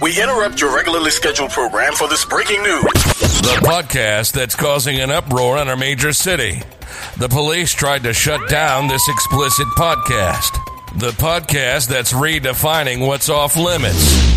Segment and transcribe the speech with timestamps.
[0.00, 2.82] We interrupt your regularly scheduled program for this breaking news.
[2.82, 6.62] The podcast that's causing an uproar in our major city.
[7.16, 10.52] The police tried to shut down this explicit podcast.
[10.98, 14.36] The podcast that's redefining what's off limits.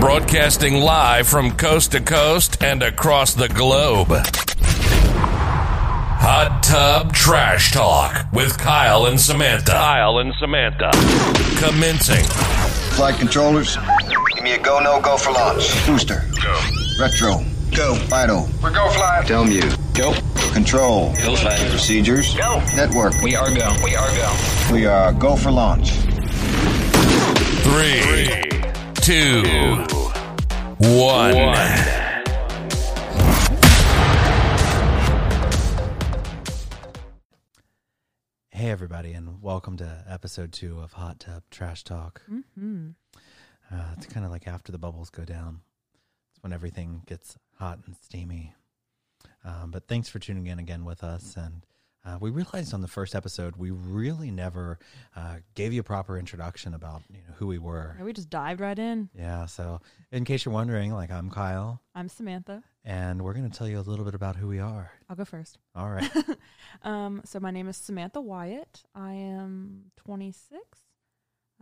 [0.00, 4.08] Broadcasting live from coast to coast and across the globe.
[6.20, 9.72] Hot Tub Trash Talk with Kyle and Samantha.
[9.72, 10.90] Kyle and Samantha.
[11.58, 12.24] Commencing.
[12.96, 13.76] Flight controllers,
[14.34, 15.84] Give me a go, no go for launch.
[15.86, 16.60] booster, Go.
[17.00, 17.44] retro,
[17.74, 17.94] Go.
[18.08, 19.22] FIDO, We're go fly.
[19.26, 20.14] TELMU, Go.
[20.52, 21.56] control, Go fly.
[21.70, 22.60] procedures, Go.
[22.76, 23.14] network.
[23.22, 23.74] We are go.
[23.82, 24.72] We are go.
[24.72, 25.90] We are go for launch.
[27.64, 28.48] Three,
[29.02, 29.42] two,
[30.78, 32.03] one.
[38.64, 42.22] Hey, everybody, and welcome to episode two of Hot Tub Trash Talk.
[42.32, 42.92] Mm-hmm.
[43.70, 45.60] Uh, it's kind of like after the bubbles go down,
[46.30, 48.54] it's when everything gets hot and steamy.
[49.44, 51.36] Um, but thanks for tuning in again with us.
[51.36, 51.66] And
[52.04, 54.78] uh, we realized on the first episode, we really never
[55.16, 57.96] uh, gave you a proper introduction about you know who we were.
[58.00, 59.08] We just dived right in.
[59.14, 59.80] Yeah, so
[60.12, 62.62] in case you're wondering, like I'm Kyle, I'm Samantha.
[62.84, 64.92] and we're going to tell you a little bit about who we are.
[65.08, 65.58] I'll go first.
[65.74, 66.10] All right.
[66.82, 68.82] Um, so my name is Samantha Wyatt.
[68.96, 70.58] I am 26.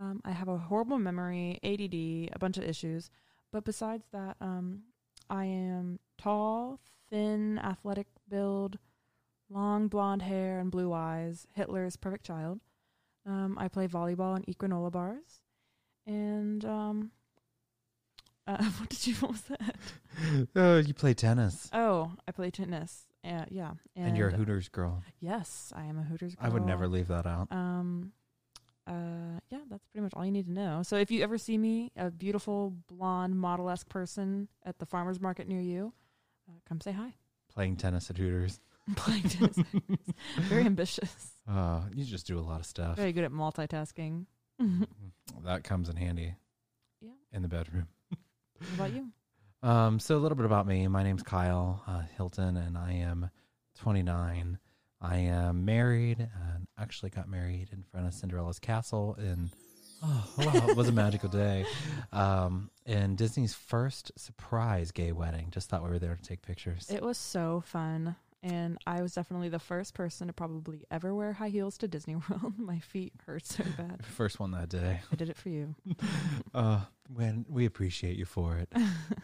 [0.00, 3.10] Um, I have a horrible memory, ADD, a bunch of issues.
[3.52, 4.84] But besides that, um,
[5.28, 8.78] I am tall, thin, athletic build,
[9.52, 11.46] long blonde hair and blue eyes.
[11.54, 12.60] Hitler's perfect child.
[13.26, 15.42] Um, I play volleyball in Equinola bars.
[16.06, 17.10] And um,
[18.46, 19.14] uh, what did you?
[19.20, 19.76] What was that?
[20.56, 23.06] oh, you play tennis, Oh, I play tennis.
[23.24, 25.00] Uh, yeah, and, you're a Hooters girl.
[25.20, 26.34] Yes, I am a Hooters.
[26.34, 26.44] Girl.
[26.44, 27.46] I would never leave that out.
[27.52, 28.10] Um,
[28.84, 30.82] uh, yeah, that's pretty much all you need to know.
[30.82, 35.20] So if you ever see me, a beautiful blonde model esque person at the farmers
[35.20, 35.92] market near you,
[36.48, 37.14] uh, come say hi.
[37.52, 38.58] Playing tennis at Hooters.
[38.96, 39.56] Playing tennis,
[40.40, 42.96] very ambitious, Uh, you just do a lot of stuff.
[42.96, 44.26] very good at multitasking.
[45.44, 46.34] That comes in handy.
[47.00, 47.10] Yeah.
[47.32, 47.86] In the bedroom.
[48.58, 49.08] what about you?
[49.62, 50.86] Um, so a little bit about me.
[50.88, 53.30] My name's Kyle uh, Hilton, and I am
[53.78, 54.58] 29.
[55.00, 59.50] I am married, and actually got married in front of Cinderella's castle in.
[60.04, 61.64] Oh, wow, it was a magical day.
[62.10, 65.46] Um, in Disney's first surprise gay wedding.
[65.52, 66.90] Just thought we were there to take pictures.
[66.92, 68.16] It was so fun.
[68.44, 72.16] And I was definitely the first person to probably ever wear high heels to Disney
[72.28, 72.54] World.
[72.58, 74.04] My feet hurt so bad.
[74.16, 75.00] First one that day.
[75.12, 75.74] I did it for you.
[76.54, 78.70] Uh, when we appreciate you for it.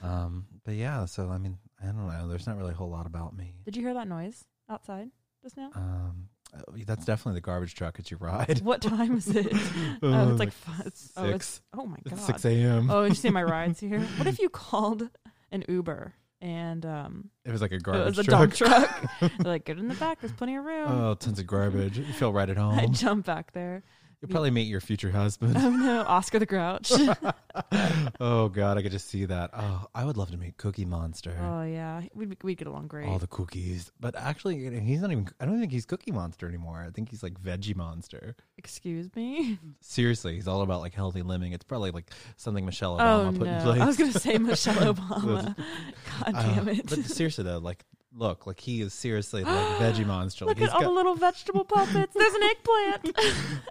[0.02, 2.26] um, but yeah, so I mean, I don't know.
[2.26, 3.54] There's not really a whole lot about me.
[3.66, 5.10] Did you hear that noise outside
[5.42, 5.70] just now?
[5.74, 8.60] Um, uh, that's definitely the garbage truck at your ride.
[8.62, 9.52] What time is it?
[9.52, 9.58] Uh,
[10.02, 12.14] oh, it's like, like fi- it's, oh, it's, oh my god.
[12.14, 12.90] It's six a.m.
[12.90, 14.00] Oh, did you see my rides here?
[14.00, 15.10] What if you called
[15.52, 18.02] an Uber and um, It was like a garbage.
[18.02, 18.40] it was a truck.
[18.40, 19.04] dump truck?
[19.20, 20.20] They're like, get in the back.
[20.20, 20.90] There's plenty of room.
[20.90, 21.98] Oh, tons of garbage.
[21.98, 22.78] You feel right at home.
[22.78, 23.82] I jump back there.
[24.20, 25.56] You'll probably meet your future husband.
[25.56, 26.90] Oh no, Oscar the Grouch.
[28.20, 29.50] oh God, I could just see that.
[29.52, 31.36] Oh, I would love to meet Cookie Monster.
[31.40, 33.06] oh yeah, we'd we'd get along great.
[33.08, 35.28] All the cookies, but actually, he's not even.
[35.40, 36.84] I don't think he's Cookie Monster anymore.
[36.86, 38.34] I think he's like Veggie Monster.
[38.56, 39.58] Excuse me.
[39.80, 41.52] Seriously, he's all about like healthy living.
[41.52, 43.80] It's probably like something Michelle Oh Obama put no, in place.
[43.80, 45.56] I was gonna say Michelle Obama.
[46.24, 46.86] God Uh, damn it.
[46.88, 47.84] But seriously though, like,
[48.16, 50.44] look, like he is seriously like Veggie Monster.
[50.46, 52.14] Look Like, he's at all got- the little vegetable puppets.
[52.14, 53.18] There's an eggplant.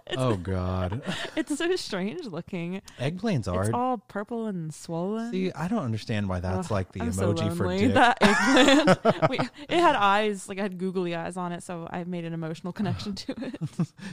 [0.16, 1.02] oh God,
[1.36, 2.80] it's so strange looking.
[2.98, 3.62] eggplants are.
[3.64, 5.30] It's all purple and swollen.
[5.32, 7.86] See, I don't understand why that's Ugh, like the I'm so emoji for lonely.
[7.86, 7.94] dick.
[7.94, 8.98] That eggplant.
[9.30, 12.32] Wait, it had eyes, like I had googly eyes on it, so I made an
[12.32, 13.56] emotional connection to it.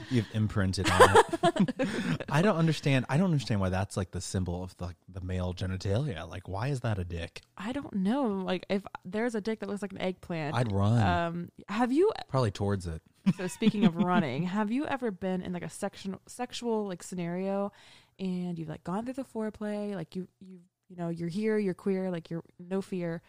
[0.10, 1.90] You've imprinted on it.
[2.30, 3.06] I don't understand.
[3.10, 6.28] I don't understand why that's like the symbol of the, the male genitalia.
[6.30, 7.42] Like, why is that a dick?
[7.58, 8.26] I don't know.
[8.28, 10.56] Like if there's a dick that looks like an eggplant.
[10.56, 12.12] I'd run um, have you?
[12.30, 13.02] probably towards it.
[13.38, 17.72] So speaking of running, have you ever been in like a section sexual like scenario,
[18.20, 20.60] and you've like gone through the foreplay, like you you
[20.90, 23.22] you know you're here, you're queer, like you're no fear,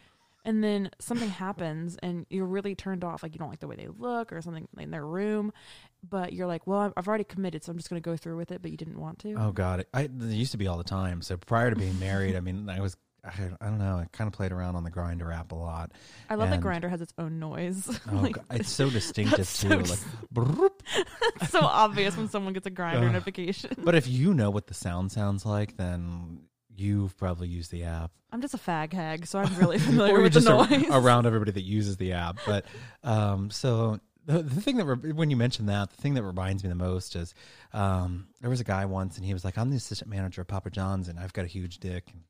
[0.47, 3.77] and then something happens and you're really turned off, like you don't like the way
[3.77, 5.53] they look or something in their room,
[6.09, 8.63] but you're like, well, I've already committed, so I'm just gonna go through with it,
[8.63, 9.35] but you didn't want to.
[9.35, 11.21] Oh God, I it used to be all the time.
[11.21, 12.97] So prior to being married, I mean, I was.
[13.27, 13.97] I, I don't know.
[13.97, 15.93] I kind of played around on the Grindr app a lot.
[16.31, 17.89] I love that and- Grindr has its own noise.
[18.11, 19.69] Oh, Like, God, it's so distinctive that's too.
[19.69, 19.99] so like,
[21.41, 23.13] it's so obvious when someone gets a Grindr Ugh.
[23.13, 23.71] notification.
[23.79, 26.41] but if you know what the sound sounds like, then
[26.75, 28.11] you've probably used the app.
[28.33, 30.85] I'm just a fag hag, so I'm really familiar with the a- noise.
[30.91, 32.39] around everybody that uses the app.
[32.47, 32.65] But
[33.03, 36.63] um, so the, the thing that re- when you mention that, the thing that reminds
[36.63, 37.35] me the most is
[37.73, 40.49] um, there was a guy once, and he was like, "I'm the assistant manager of
[40.49, 42.23] Papa John's, and I've got a huge dick." And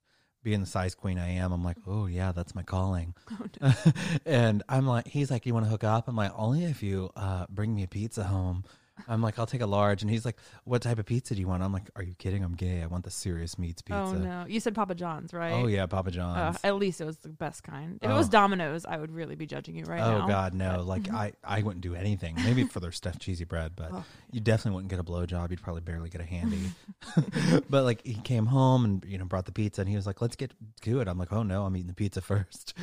[0.46, 3.14] being the size queen I am, I'm like, "Oh yeah, that's my calling."
[4.24, 7.10] and I'm like, he's like, "You want to hook up?" I'm like, "Only if you
[7.16, 8.62] uh, bring me a pizza home."
[9.08, 11.46] I'm like, "I'll take a large," and he's like, "What type of pizza do you
[11.48, 12.42] want?" I'm like, "Are you kidding?
[12.42, 12.82] I'm gay.
[12.82, 15.52] I want the serious meats pizza." Oh no, you said Papa John's, right?
[15.52, 16.58] Oh yeah, Papa Uh, John's.
[16.64, 17.98] at least it was the best kind.
[18.02, 18.30] If it was Oh.
[18.30, 20.26] Domino's, I would really be judging you right oh now.
[20.26, 20.82] God, no!
[20.82, 22.34] Like I, I wouldn't do anything.
[22.36, 24.04] Maybe for their stuffed cheesy bread, but Oh.
[24.32, 25.50] you definitely wouldn't get a blowjob.
[25.50, 26.70] You'd probably barely get a handy.
[27.70, 30.20] but like he came home and you know brought the pizza, and he was like,
[30.22, 30.52] "Let's get
[30.82, 32.74] to it." I'm like, "Oh no, I'm eating the pizza first.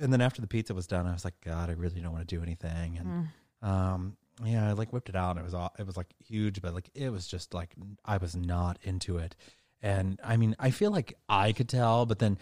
[0.00, 2.26] And then after the pizza was done, I was like, "God, I really don't want
[2.28, 3.28] to do anything." And
[3.64, 3.68] Mm.
[3.68, 6.60] um, yeah, I like whipped it out, and it was all, it was like huge,
[6.60, 9.36] but like it was just like I was not into it.
[9.82, 12.38] And I mean, I feel like I could tell, but then,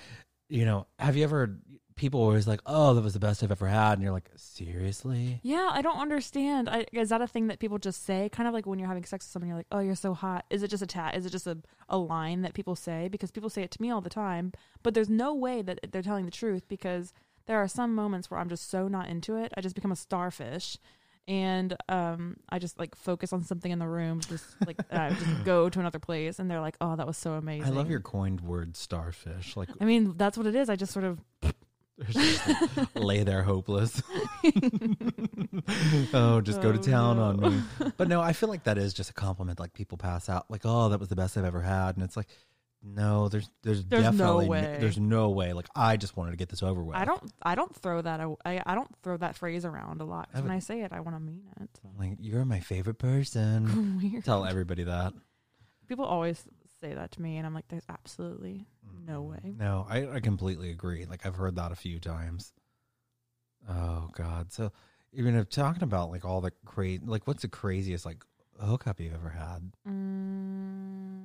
[0.49, 1.59] you know, have you ever?
[1.94, 5.41] People always like, "Oh, that was the best I've ever had," and you're like, "Seriously?"
[5.43, 6.69] Yeah, I don't understand.
[6.69, 8.31] I, is that a thing that people just say?
[8.31, 10.47] Kind of like when you're having sex with someone, you're like, "Oh, you're so hot."
[10.49, 11.15] Is it just a tat?
[11.17, 11.59] Is it just a,
[11.91, 13.09] a line that people say?
[13.09, 14.53] Because people say it to me all the time,
[14.83, 16.67] but there's no way that they're telling the truth.
[16.67, 17.12] Because
[17.47, 19.97] there are some moments where I'm just so not into it, I just become a
[19.97, 20.79] starfish,
[21.29, 25.45] and um, I just like focus on something in the room, just like I just
[25.45, 28.01] go to another place, and they're like, "Oh, that was so amazing." I love your
[28.01, 29.57] coined word, starfish.
[29.57, 30.69] Like, I mean, that's what it is.
[30.69, 31.21] I just sort of
[32.09, 32.43] just
[32.97, 34.03] lay there hopeless.
[36.15, 37.23] oh, just go to Oh, town no.
[37.25, 37.63] on me.
[37.97, 39.61] But no, I feel like that is just a compliment.
[39.61, 42.17] Like people pass out, like, "Oh, that was the best I've ever had," and it's
[42.17, 42.29] like,
[42.84, 44.76] no, there's there's, There's no definitely way.
[44.81, 45.52] there's no way.
[45.52, 46.96] Like I just wanted to get this over with.
[46.96, 50.05] I don't I don't throw that aw- I, I don't throw that phrase around a
[50.05, 50.29] lot.
[50.34, 51.70] I when would- I say it, I want to mean it.
[51.99, 53.99] like you're my favorite person.
[54.02, 54.25] Weird.
[54.25, 55.12] Tell everybody that.
[55.88, 56.43] People always
[56.81, 58.67] say that to me, and I'm like, there's absolutely
[59.06, 59.55] no way.
[59.56, 61.05] No, I, I completely agree.
[61.06, 62.52] Like I've heard that a few times.
[63.69, 64.52] Oh God.
[64.52, 64.73] So
[65.12, 68.25] even if talking about like all the crazy, like what's the craziest like
[68.61, 69.70] hookup you've ever had?
[69.88, 71.22] Mm,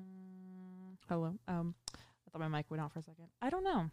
[1.09, 1.33] hello.
[1.47, 3.25] Um, I thought my mic went out for a second.
[3.41, 3.89] I don't know.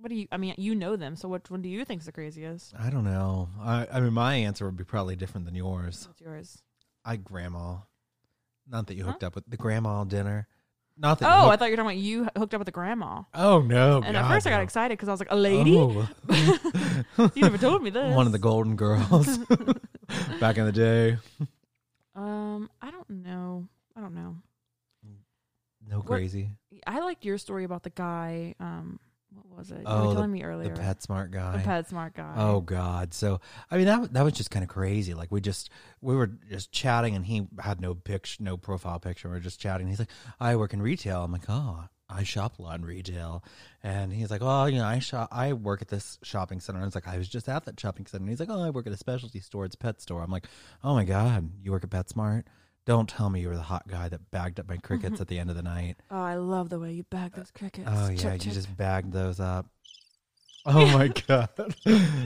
[0.00, 0.28] What do you?
[0.30, 1.16] I mean, you know them.
[1.16, 2.72] So which one do you think's the craziest?
[2.78, 3.48] I don't know.
[3.60, 6.06] I I mean my answer would be probably different than yours.
[6.06, 6.62] What's yours?
[7.04, 7.78] I grandma.
[8.68, 10.46] Not that you hooked up with the grandma dinner.
[10.96, 11.26] Not that.
[11.26, 13.22] Oh, you I hooked- thought you were talking about you hooked up with a grandma.
[13.34, 14.02] Oh no!
[14.04, 14.62] and at God, first I got no.
[14.64, 15.76] excited because I was like, a lady?
[15.76, 16.08] Oh.
[17.34, 18.14] you never told me this.
[18.16, 19.38] One of the Golden Girls
[20.40, 21.16] back in the day.
[22.14, 23.68] Um, I don't know.
[23.96, 24.36] I don't know.
[25.88, 26.50] No crazy.
[26.86, 28.54] I liked your story about the guy.
[28.60, 29.00] Um,
[29.30, 29.78] what was it?
[29.78, 30.74] You Oh, were the- telling me earlier.
[30.74, 31.56] The PetSmart guy.
[31.58, 32.34] The PetSmart guy.
[32.36, 33.12] Oh God!
[33.14, 33.40] So
[33.70, 35.14] I mean that that was just kind of crazy.
[35.14, 35.70] Like we just
[36.00, 39.28] we were just chatting, and he had no picture, no profile picture.
[39.28, 39.86] We were just chatting.
[39.88, 43.42] He's like, "I work in retail." I'm like, "Oh, I shop a lot in retail."
[43.82, 45.28] And he's like, "Oh, you know, I shop.
[45.30, 47.78] I work at this shopping center." And I was like, "I was just at that
[47.78, 49.64] shopping center." And he's like, "Oh, I work at a specialty store.
[49.66, 50.46] It's a pet store." I'm like,
[50.82, 52.44] "Oh my God, you work at PetSmart?"
[52.88, 55.38] Don't tell me you were the hot guy that bagged up my crickets at the
[55.38, 55.96] end of the night.
[56.10, 57.86] Oh, I love the way you bagged those crickets.
[57.86, 58.52] Oh yeah, Chip, you chip.
[58.54, 59.66] just bagged those up.
[60.64, 61.50] Oh my god!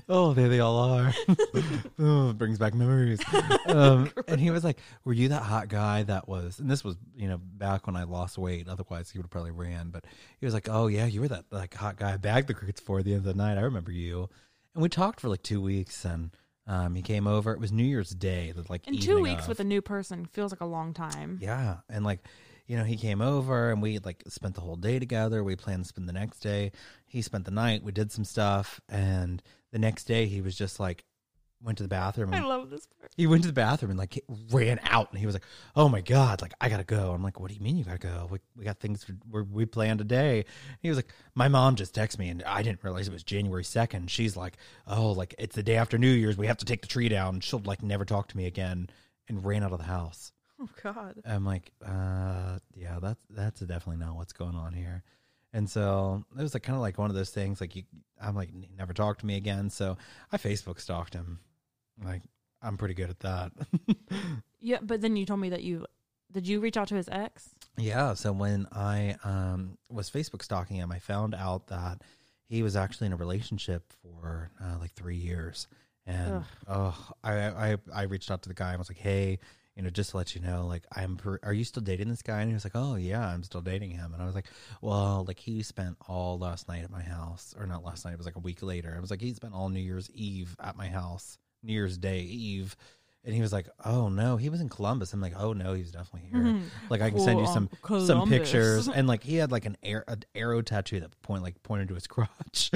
[0.09, 1.12] Oh, there they all are.
[1.99, 3.20] oh, it brings back memories.
[3.67, 6.97] Um, and he was like, "Were you that hot guy that was?" And this was,
[7.17, 8.69] you know, back when I lost weight.
[8.69, 9.88] Otherwise, he would have probably ran.
[9.91, 10.05] But
[10.38, 12.81] he was like, "Oh yeah, you were that like hot guy I bagged the crickets
[12.81, 13.59] for at the end of the night.
[13.59, 14.29] I remember you."
[14.75, 16.31] And we talked for like two weeks, and
[16.67, 17.53] um, he came over.
[17.53, 19.49] It was New Year's Day, the like In two weeks of.
[19.49, 21.38] with a new person feels like a long time.
[21.41, 22.20] Yeah, and like,
[22.67, 25.42] you know, he came over and we like spent the whole day together.
[25.42, 26.73] We planned to spend the next day.
[27.07, 27.83] He spent the night.
[27.83, 29.42] We did some stuff, and
[29.73, 31.04] the next day he was just like,
[31.62, 32.35] went to the bathroom.
[32.35, 33.12] I love this part.
[33.16, 35.45] he went to the bathroom and like ran out, and he was like,
[35.76, 37.99] "Oh my god, like I gotta go." I'm like, "What do you mean you gotta
[37.99, 38.28] go?
[38.31, 40.45] We we got things we we planned today."
[40.81, 43.64] He was like, "My mom just texted me, and I didn't realize it was January
[43.64, 44.11] second.
[44.11, 46.37] She's like, oh, like it's the day after New Year's.
[46.37, 47.40] We have to take the tree down.
[47.40, 48.88] She'll like never talk to me again."
[49.28, 50.33] And ran out of the house.
[50.61, 51.23] Oh God.
[51.25, 55.04] I'm like, uh, yeah, that's that's definitely not what's going on here.
[55.52, 57.61] And so it was like kind of like one of those things.
[57.61, 57.85] Like you,
[58.21, 59.71] I'm like, never talked to me again.
[59.71, 59.97] So
[60.33, 61.38] I Facebook stalked him.
[62.02, 62.22] Like
[62.62, 63.52] I'm pretty good at that.
[64.64, 65.87] Yeah, but then you told me that you
[66.30, 67.50] did you reach out to his ex?
[67.76, 68.14] yeah.
[68.14, 72.02] So when I um was Facebook stalking him, I found out that
[72.49, 75.66] he was actually in a relationship for uh, like three years.
[76.06, 77.32] And oh, I,
[77.72, 79.40] I I reached out to the guy and was like, hey,
[79.75, 82.22] you know, just to let you know, like, I'm, per- are you still dating this
[82.22, 82.40] guy?
[82.40, 84.12] And he was like, oh yeah, I'm still dating him.
[84.12, 84.46] And I was like,
[84.80, 88.18] well, like he spent all last night at my house, or not last night, it
[88.18, 88.94] was like a week later.
[88.96, 92.21] I was like, he spent all New Year's Eve at my house, New Year's Day
[92.21, 92.76] Eve,
[93.25, 95.92] And he was like, "Oh no, he was in Columbus." I'm like, "Oh no, he's
[95.92, 96.59] definitely here."
[96.90, 99.76] Like I can send you some um, some pictures, and like he had like an,
[99.83, 102.71] air, an arrow tattoo that point like pointed to his crotch.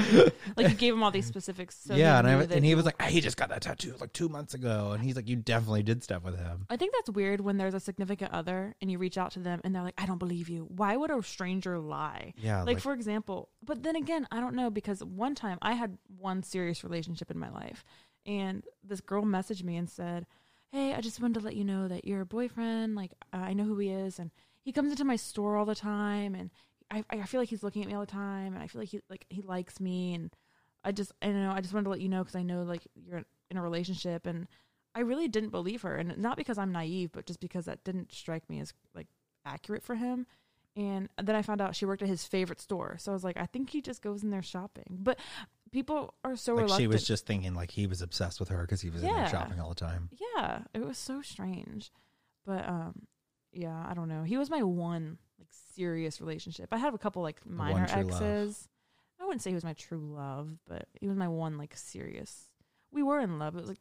[0.56, 1.76] Like you gave him all these specifics.
[1.84, 4.28] So yeah, and I and he was like, "He just got that tattoo like two
[4.28, 7.40] months ago," and he's like, "You definitely did stuff with him." I think that's weird
[7.40, 10.06] when there's a significant other and you reach out to them and they're like, I
[10.06, 10.68] don't believe you.
[10.70, 12.34] Why would a stranger lie?
[12.36, 15.72] Yeah, Like, like- for example, but then again, I don't know because one time I
[15.72, 17.84] had one serious relationship in my life
[18.26, 20.26] and this girl messaged me and said,
[20.72, 23.64] Hey, I just wanted to let you know that your boyfriend, like, uh, I know
[23.64, 24.30] who he is and
[24.62, 26.50] he comes into my store all the time and
[26.90, 28.90] I, I feel like he's looking at me all the time and I feel like
[28.90, 30.30] he, like, he likes me and
[30.84, 32.62] I just, I don't know, I just wanted to let you know because I know,
[32.62, 34.48] like, you're in a relationship and
[34.96, 38.12] I really didn't believe her, and not because I'm naive, but just because that didn't
[38.12, 39.08] strike me as like
[39.44, 40.26] accurate for him.
[40.74, 43.36] And then I found out she worked at his favorite store, so I was like,
[43.36, 44.98] I think he just goes in there shopping.
[45.02, 45.18] But
[45.72, 46.80] people are so Like reluctant.
[46.82, 49.16] she was just thinking like he was obsessed with her because he was in Yeah.
[49.22, 50.10] there shopping all the time.
[50.36, 51.90] yeah, it was so strange.
[52.44, 53.06] But um,
[53.52, 54.22] yeah, I don't know.
[54.22, 56.68] He was my one like serious relationship.
[56.72, 58.22] I have a couple like minor true love.
[58.22, 58.68] exes.
[59.20, 62.44] I wouldn't say he was my true love, but he was my one like serious.
[62.92, 63.56] We were in love.
[63.56, 63.78] It was like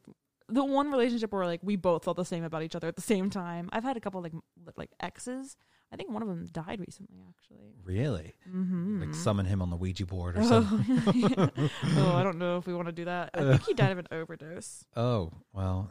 [0.48, 3.02] the one relationship where like we both felt the same about each other at the
[3.02, 3.68] same time.
[3.72, 4.32] I've had a couple like
[4.76, 5.56] like exes.
[5.92, 7.74] I think one of them died recently, actually.
[7.84, 9.00] Really, Mm-hmm.
[9.02, 11.34] like summon him on the Ouija board or something.
[11.38, 13.30] Oh, oh, I don't know if we want to do that.
[13.34, 14.84] I think he died of an overdose.
[14.96, 15.90] oh well,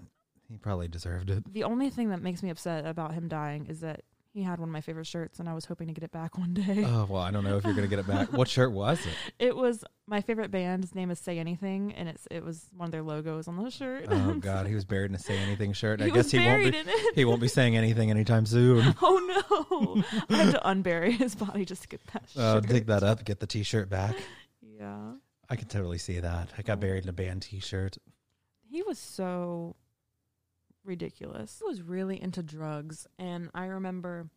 [0.50, 1.52] he probably deserved it.
[1.54, 4.02] The only thing that makes me upset about him dying is that
[4.36, 6.38] he had one of my favorite shirts, and I was hoping to get it back
[6.38, 6.84] one day.
[6.86, 8.34] Oh well, I don't know if you're gonna get it back.
[8.34, 9.14] What shirt was it?
[9.40, 12.92] It was my favorite band's name is Say Anything, and it's it was one of
[12.92, 14.08] their logos on the shirt.
[14.10, 16.02] Oh God, he was buried in a say anything shirt.
[16.02, 16.68] I guess he won't be.
[16.68, 17.16] in it.
[17.16, 18.94] He won't be saying anything anytime soon.
[19.02, 20.04] oh no!
[20.30, 22.24] I had to unbury his body just to get that.
[22.38, 22.68] Uh, shirt.
[22.68, 24.16] dig that up, get the T-shirt back.
[24.62, 25.14] Yeah,
[25.50, 26.50] I can totally see that.
[26.58, 27.98] I got buried in a band T-shirt.
[28.70, 29.76] he was so
[30.86, 31.60] ridiculous.
[31.60, 34.30] He was really into drugs, and I remember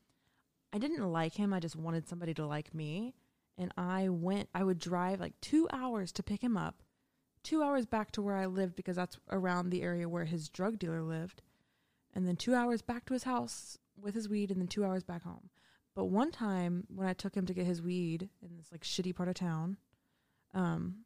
[0.73, 1.53] I didn't like him.
[1.53, 3.15] I just wanted somebody to like me,
[3.57, 4.49] and I went.
[4.55, 6.83] I would drive like two hours to pick him up,
[7.43, 10.79] two hours back to where I lived because that's around the area where his drug
[10.79, 11.43] dealer lived,
[12.15, 15.05] and then two hours back to his house with his weed, and then two hours
[15.05, 15.51] back home.
[15.95, 19.17] But one time when I took him to get his weed in this like shitty
[19.17, 19.79] part of town,
[20.55, 21.05] um,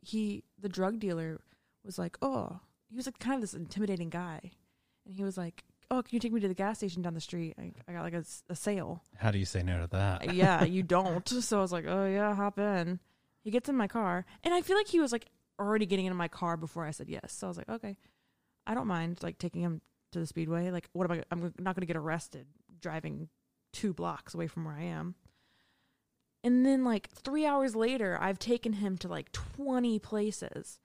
[0.00, 1.40] he the drug dealer
[1.82, 4.52] was like, "Oh, he was like kind of this intimidating guy,"
[5.04, 7.20] and he was like, "Oh, can you take me to the gas station down the
[7.20, 7.54] street?
[7.58, 10.28] I, I got like a sale." How do you say no to that?
[10.28, 11.26] Uh, yeah, you don't.
[11.42, 13.00] So I was like, "Oh yeah, hop in."
[13.42, 15.26] He gets in my car, and I feel like he was like
[15.58, 17.32] already getting into my car before I said yes.
[17.32, 17.96] So I was like, "Okay,
[18.66, 19.80] I don't mind like taking him
[20.12, 20.70] to the speedway.
[20.70, 21.22] Like, what am I?
[21.30, 22.46] I'm not going to get arrested
[22.80, 23.28] driving
[23.72, 25.14] two blocks away from where I am."
[26.44, 30.78] And then like three hours later, I've taken him to like 20 places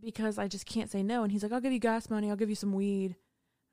[0.00, 1.22] because I just can't say no.
[1.22, 2.30] And he's like, I'll give you gas money.
[2.30, 3.16] I'll give you some weed.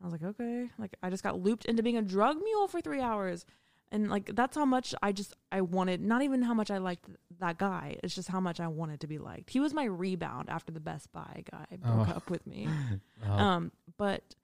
[0.01, 0.69] I was like, okay.
[0.79, 3.45] Like I just got looped into being a drug mule for three hours.
[3.93, 5.99] And like that's how much I just I wanted.
[6.01, 7.05] Not even how much I liked
[7.39, 7.97] that guy.
[8.03, 9.49] It's just how much I wanted to be liked.
[9.49, 12.11] He was my rebound after the Best Buy guy broke Oh.
[12.11, 12.67] up with me.
[13.27, 14.35] Oh, Um, but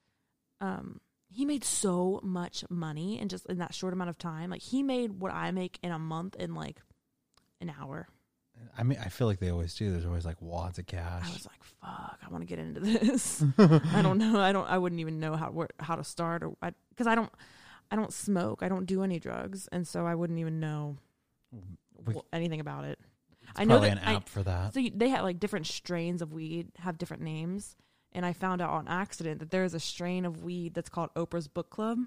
[0.61, 4.49] um, he made so much money in just in that short amount of time.
[4.49, 6.81] Like he made what I make in a month in like
[7.61, 8.07] an hour.
[8.77, 9.91] I mean, I feel like they always do.
[9.91, 11.23] There's always like wads of cash.
[11.27, 14.39] I was like, "Fuck, I want to get into this." I don't know.
[14.39, 14.67] I don't.
[14.69, 16.53] I wouldn't even know how where, how to start or
[16.89, 17.31] because I, don't.
[17.91, 18.61] I don't smoke.
[18.61, 20.97] I don't do any drugs, and so I wouldn't even know
[22.05, 22.99] We- anything about it.
[23.55, 24.73] I know that an I- app for that.
[24.73, 27.75] So you, they have like different strains of weed have different names,
[28.11, 31.09] and I found out on accident that there is a strain of weed that's called
[31.15, 31.99] Oprah's Book Club.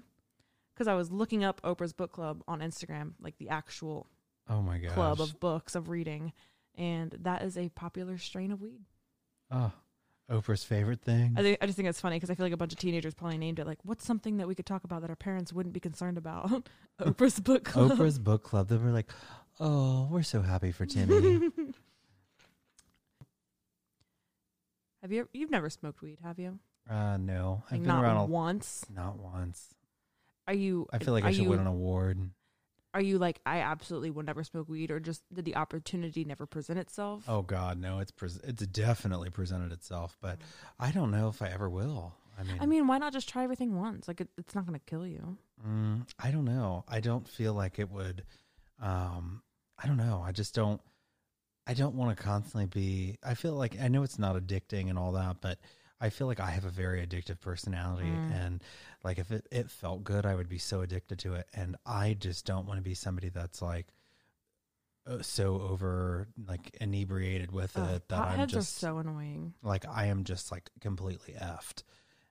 [0.73, 4.07] Because I was looking up Oprah's Book Club on Instagram, like the actual
[4.51, 4.91] oh my gosh.
[4.91, 6.33] club of books of reading,
[6.75, 8.81] and that is a popular strain of weed.
[9.51, 9.71] oh,
[10.29, 11.33] Oprah's favorite thing.
[11.35, 13.13] I think I just think it's funny because I feel like a bunch of teenagers
[13.13, 15.73] probably named it like, "What's something that we could talk about that our parents wouldn't
[15.73, 16.69] be concerned about?"
[17.01, 17.91] Oprah's Book Club.
[17.91, 18.69] Oprah's book club.
[18.69, 19.11] They were like,
[19.59, 21.49] "Oh, we're so happy for Timmy."
[25.01, 25.21] have you?
[25.21, 26.59] Ever, You've never smoked weed, have you?
[26.89, 28.85] uh, no, I've been not around a, once.
[28.93, 29.75] not once.
[30.47, 30.87] Are you?
[30.93, 32.29] I feel like I should you, win an award.
[32.93, 36.45] Are you like I absolutely would never smoke weed, or just did the opportunity never
[36.45, 37.23] present itself?
[37.27, 37.99] Oh God, no!
[37.99, 40.39] It's pres it's definitely presented itself, but
[40.79, 42.13] I don't know if I ever will.
[42.37, 44.07] I mean, I mean, why not just try everything once?
[44.07, 45.37] Like it, it's not going to kill you.
[45.65, 46.83] Mm, I don't know.
[46.87, 48.23] I don't feel like it would.
[48.81, 49.41] Um,
[49.81, 50.23] I don't know.
[50.25, 50.81] I just don't.
[51.67, 53.17] I don't want to constantly be.
[53.23, 55.59] I feel like I know it's not addicting and all that, but
[56.01, 58.61] I feel like I have a very addictive personality, and
[59.03, 62.15] like if it it felt good, I would be so addicted to it, and I
[62.19, 63.87] just don't want to be somebody that's like
[65.07, 69.53] uh, so over like inebriated with Ugh, it that I'm just so annoying.
[69.63, 71.83] like I am just like completely effed.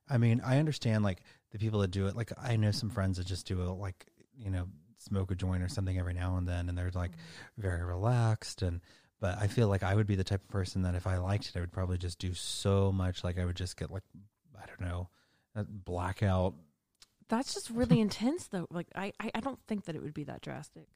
[0.09, 1.23] I mean, I understand like
[1.53, 2.17] the people that do it.
[2.17, 4.67] Like I know some friends that just do it, like you know,
[4.99, 7.13] smoke a joint or something every now and then, and they're like
[7.59, 8.63] very relaxed.
[8.63, 8.81] And
[9.21, 11.49] but I feel like I would be the type of person that if I liked
[11.49, 13.23] it, I would probably just do so much.
[13.23, 14.03] Like I would just get like
[14.61, 15.09] I don't know,
[15.55, 16.55] a blackout.
[17.29, 18.67] That's just really intense, though.
[18.71, 20.89] Like, I, I, I don't think that it would be that drastic.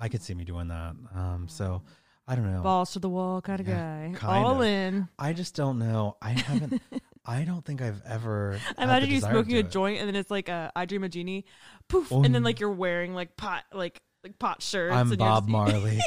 [0.00, 0.96] I could see me doing that.
[1.14, 1.82] Um, so
[2.26, 2.60] I don't know.
[2.62, 4.18] Balls to the wall kind of Yeah, guy.
[4.18, 4.26] kinda.
[4.34, 5.08] All in.
[5.18, 6.16] I just don't know.
[6.20, 6.82] I haven't.
[7.24, 8.58] I don't think I've ever.
[8.76, 9.70] the Imagine you smoking a it.
[9.70, 11.44] joint and then it's like a I Dream of Jeannie,
[11.86, 12.44] poof, and then Oh.
[12.46, 14.94] like you're wearing like pot like like pot shirts.
[14.94, 15.98] I'm Bob Marley.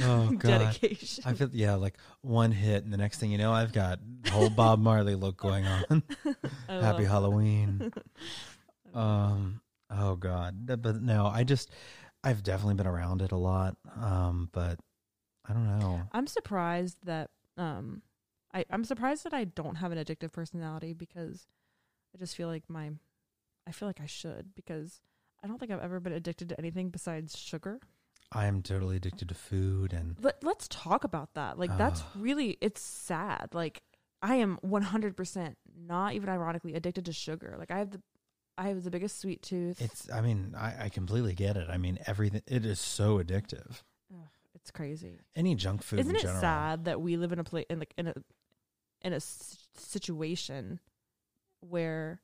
[0.00, 0.40] oh God.
[0.42, 1.24] Dedication.
[1.26, 4.30] I feel yeah, like one hit, and the next thing you know, I've got the
[4.30, 6.02] whole Bob Marley look going on.
[6.68, 7.92] Happy Halloween.
[8.94, 9.60] um.
[9.90, 10.66] Oh God.
[10.66, 11.70] But- But no, I just
[12.22, 13.76] I've definitely been around it a lot.
[14.00, 14.48] Um.
[14.52, 14.78] But
[15.46, 16.02] I don't know.
[16.12, 18.02] I'm surprised that um
[18.52, 21.46] I I'm surprised that I don't have an addictive personality because
[22.14, 22.90] I just feel like my
[23.66, 25.00] I feel like I should because
[25.44, 27.78] I don't think I've ever been addicted to anything besides sugar.
[28.32, 31.58] I am totally addicted to food, and But let's talk about that.
[31.58, 32.10] Like that's Ah.
[32.16, 33.50] really it's sad.
[33.52, 33.82] Like
[34.22, 37.56] I am 100% not even ironically addicted to sugar.
[37.58, 38.00] Like I have the
[38.56, 39.80] I have the biggest sweet tooth.
[39.82, 40.08] it's.
[40.10, 41.68] I mean, I, I completely get it.
[41.68, 42.40] I mean, everything.
[42.46, 43.82] It is so addictive.
[44.54, 45.18] It's crazy.
[45.36, 45.98] Any junk food.
[45.98, 46.40] Isn't in it general.
[46.40, 48.14] sad that we live in a place in like in a
[49.02, 50.80] in a s- situation
[51.60, 52.20] where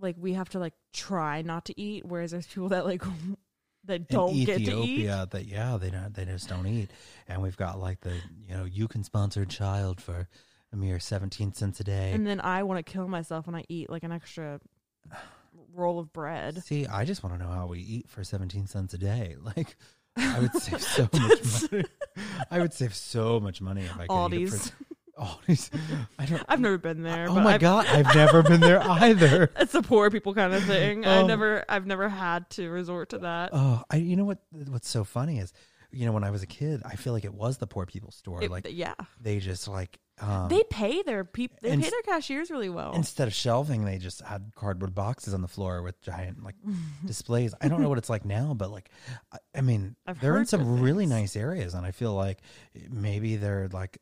[0.00, 3.02] like we have to like try not to eat, whereas there's people that like
[3.84, 4.68] that don't get to eat.
[4.68, 6.90] Ethiopia that yeah they don't they just don't eat.
[7.28, 8.14] And we've got like the
[8.46, 10.28] you know you can sponsor a child for
[10.72, 12.12] a mere 17 cents a day.
[12.12, 14.60] And then I want to kill myself when I eat like an extra
[15.74, 16.62] roll of bread.
[16.62, 19.36] see I just want to know how we eat for 17 cents a day.
[19.56, 19.76] Like
[20.16, 21.84] I would save so much money.
[22.50, 24.72] I would save so much money if I could eat it
[25.20, 25.70] Aldi's
[26.18, 27.26] I don't I've never been there.
[27.28, 30.62] oh my I've, god I've never been there either It's a poor people kind of
[30.64, 31.04] thing.
[31.04, 31.20] Oh.
[31.20, 33.50] I've never I've never had to resort to that.
[33.52, 35.52] oh I you know what what's so funny is
[35.92, 38.14] you know when I was a kid I feel like it was the poor people's
[38.16, 38.94] store It- like yeah.
[39.20, 42.92] they just like um They pay their peop they and pay their cashiers really well.
[42.94, 46.56] instead of shelving they just had cardboard boxes on the floor with giant like
[47.06, 48.90] displays i don't know what it's like now but like
[49.32, 52.38] i, I mean I've they're in some really nice areas and i feel like
[52.90, 53.98] maybe they're like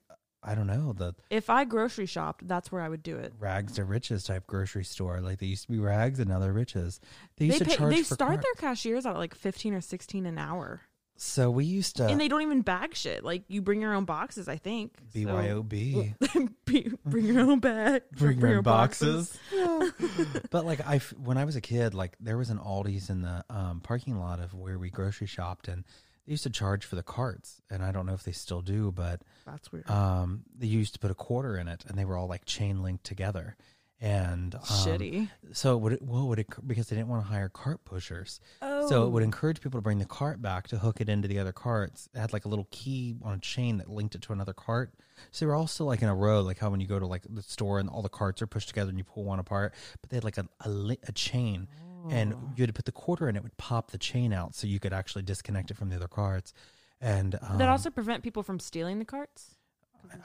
[0.51, 3.33] i don't know the if I grocery shopped, that's where I would do it.
[3.39, 6.53] rags to riches type grocery store like they used to be rags and now they're
[6.53, 7.01] riches
[7.37, 9.75] they used They to pay, charge they for start cart- their cashiers at like 15
[9.75, 10.81] or 16 an hour.
[11.17, 13.25] so we used to and they don't even bag shit.
[13.25, 14.95] Like you bring your own boxes, I think.
[15.13, 15.69] So- byob
[16.65, 18.03] Be- bring your own bag.
[18.13, 19.37] bring your own boxes.
[20.51, 23.23] but like I, f- when I was a kid, like there was an Aldi's in
[23.23, 25.85] the um, parking lot of where we grocery shopped, and
[26.29, 28.93] they used to charge for the carts, and I don't know if they still do,
[28.93, 29.89] but That's weird.
[29.91, 32.83] um, they used to put a quarter in it, and they were all like chain
[32.83, 33.57] linked together,
[34.01, 35.31] and um, Shitty.
[35.53, 38.87] So would it, what would it because they didn't want to hire cart pushers, Oh.
[38.91, 41.39] so it would encourage people to bring the cart back to hook it into the
[41.39, 42.11] other carts.
[42.15, 44.93] It had like a little key on a chain that linked it to another cart.
[45.33, 47.07] So they were all still like in a row, like how when you go to
[47.07, 49.73] like the store and all the carts are pushed together and you pull one apart,
[50.03, 51.67] but they had like a a, li- a chain,
[52.11, 53.37] and you had to put the quarter in.
[53.37, 56.09] It would pop the chain out, so you could actually disconnect it from the other
[56.09, 56.53] carts.
[57.01, 59.57] And um, that also prevent people from stealing the carts.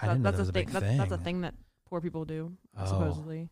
[0.02, 0.68] I didn't know that's that was a thing.
[0.72, 1.24] That's, that's a thing.
[1.24, 1.54] thing that
[1.88, 2.54] poor people do.
[2.78, 2.86] Oh.
[2.86, 3.50] Supposedly,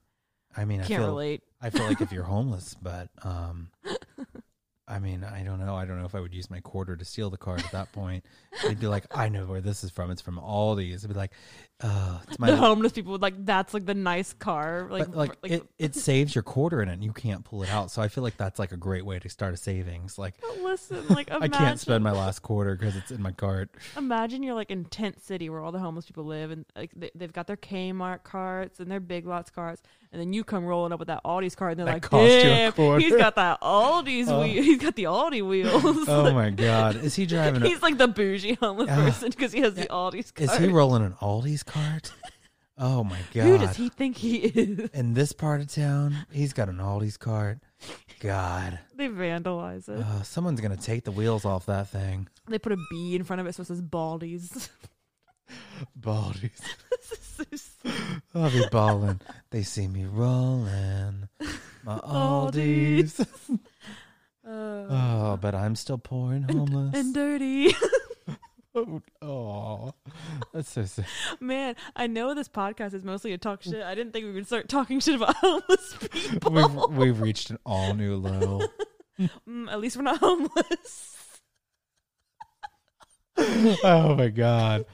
[0.56, 1.42] I mean, I can't feel, relate.
[1.62, 3.70] I feel like if you're homeless, but um,
[4.92, 5.76] I mean, I don't know.
[5.76, 7.92] I don't know if I would use my quarter to steal the card at that
[7.94, 8.26] point.
[8.64, 10.12] They'd be like, I know where this is from.
[10.12, 11.04] It's from Aldi's.
[11.04, 11.32] It'd be like,
[11.84, 14.88] uh, it's my the homeless people would like that's like the nice car.
[14.90, 17.64] Like, but like, for- it, it saves your quarter in it and you can't pull
[17.64, 17.92] it out.
[17.92, 20.18] So I feel like that's like a great way to start a savings.
[20.18, 23.70] Like listen, like I can't spend my last quarter because it's in my cart.
[23.98, 27.12] Imagine you're like in tent city where all the homeless people live, and like they,
[27.16, 30.92] they've got their Kmart carts and their Big Lots carts, and then you come rolling
[30.94, 33.36] up with that Aldi's cart, and they're That like, cost you a "Damn, he's got
[33.36, 34.42] that Aldi's Oh.
[34.42, 34.62] wheel.
[34.64, 36.98] He's got the Aldi wheels." Oh my God.
[36.98, 38.96] Is he driving a, he's like the bougie homeless Ah.
[38.96, 40.52] person because he has the Aldi's cart.
[40.52, 42.12] is he rolling an Aldi's cart?
[42.84, 43.44] Oh my God.
[43.44, 44.90] Who does he think he is?
[44.92, 47.60] in this part of town, he's got an Aldi's cart.
[48.22, 48.80] God.
[48.96, 50.00] They vandalize it.
[50.04, 52.28] Uh, someone's gonna take the wheels off that thing.
[52.48, 54.70] They put a B in front of it, so it says Baldies.
[56.00, 56.60] Baldies.
[57.02, 58.22] So sad.
[58.34, 59.20] I'll be balling.
[59.52, 61.28] They see me rolling.
[61.84, 63.18] My Aldi's.
[63.20, 63.60] Aldi's.
[64.48, 64.48] Uh,
[64.90, 66.96] Oh, but I'm still poor and homeless.
[66.96, 67.74] and dirty.
[68.76, 69.94] oh, oh,
[70.54, 71.06] that's so sad.
[71.40, 73.82] Man, I know this podcast is mostly a talk shit.
[73.84, 76.52] I didn't think we would start talking shit about homeless people.
[76.52, 78.62] We've we've reached an all new low.
[79.48, 81.40] Mm, at least we're not homeless.
[83.38, 84.86] oh my god.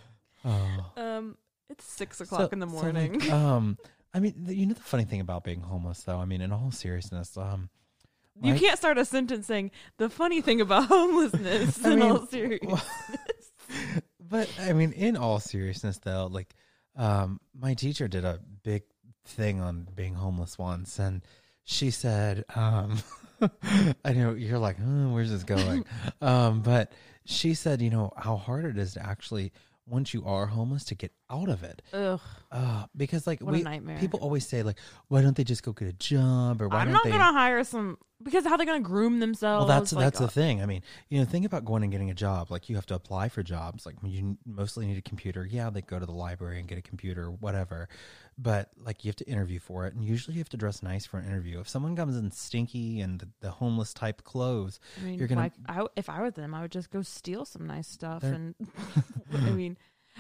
[0.44, 1.38] Oh, Um,
[1.70, 3.32] It's six o'clock So- in the so, like, morning.
[3.32, 3.78] um,
[4.14, 6.18] I mean, the, you know the funny thing about being homeless, though.
[6.18, 7.70] I mean, in all seriousness, um,
[8.42, 12.28] you can't start a sentence saying the funny thing about homelessness I in all mean,
[12.28, 12.84] seriousness.
[14.20, 16.54] But I mean, in all seriousness, though, like,
[16.96, 18.84] um, my teacher did a big
[19.26, 21.22] thing on being homeless once, and
[21.64, 22.98] she said, um,
[24.06, 25.86] I know you're like, huh, where's this going?
[26.22, 26.92] um, but
[27.26, 29.52] she said, you know, how hard it is to actually,
[29.86, 31.82] once you are homeless, to get out of it.
[31.94, 32.20] Ugh.
[32.52, 33.98] Uh, because like What a we, nightmare.
[34.00, 34.78] people always say like,
[35.10, 37.12] why don't they just go get a job or why I'm don't not they?
[37.12, 39.68] gonna hire some because how are they gonna groom themselves?
[39.68, 40.62] Well, that's like, that's the uh, thing.
[40.62, 42.50] I mean, you know, think about going and getting a job.
[42.50, 43.86] Like you have to apply for jobs.
[43.86, 45.46] Like you mostly need a computer.
[45.46, 47.90] Yeah, they go to the library and get a computer, whatever.
[48.40, 51.06] But like you have to interview for it, and usually you have to dress nice
[51.06, 51.60] for an interview.
[51.60, 55.42] If someone comes in stinky and the, the homeless type clothes, I mean, you're gonna.
[55.42, 58.24] like, I, if I were them, I would just go steal some nice stuff.
[58.24, 58.56] And
[59.34, 59.78] I mean,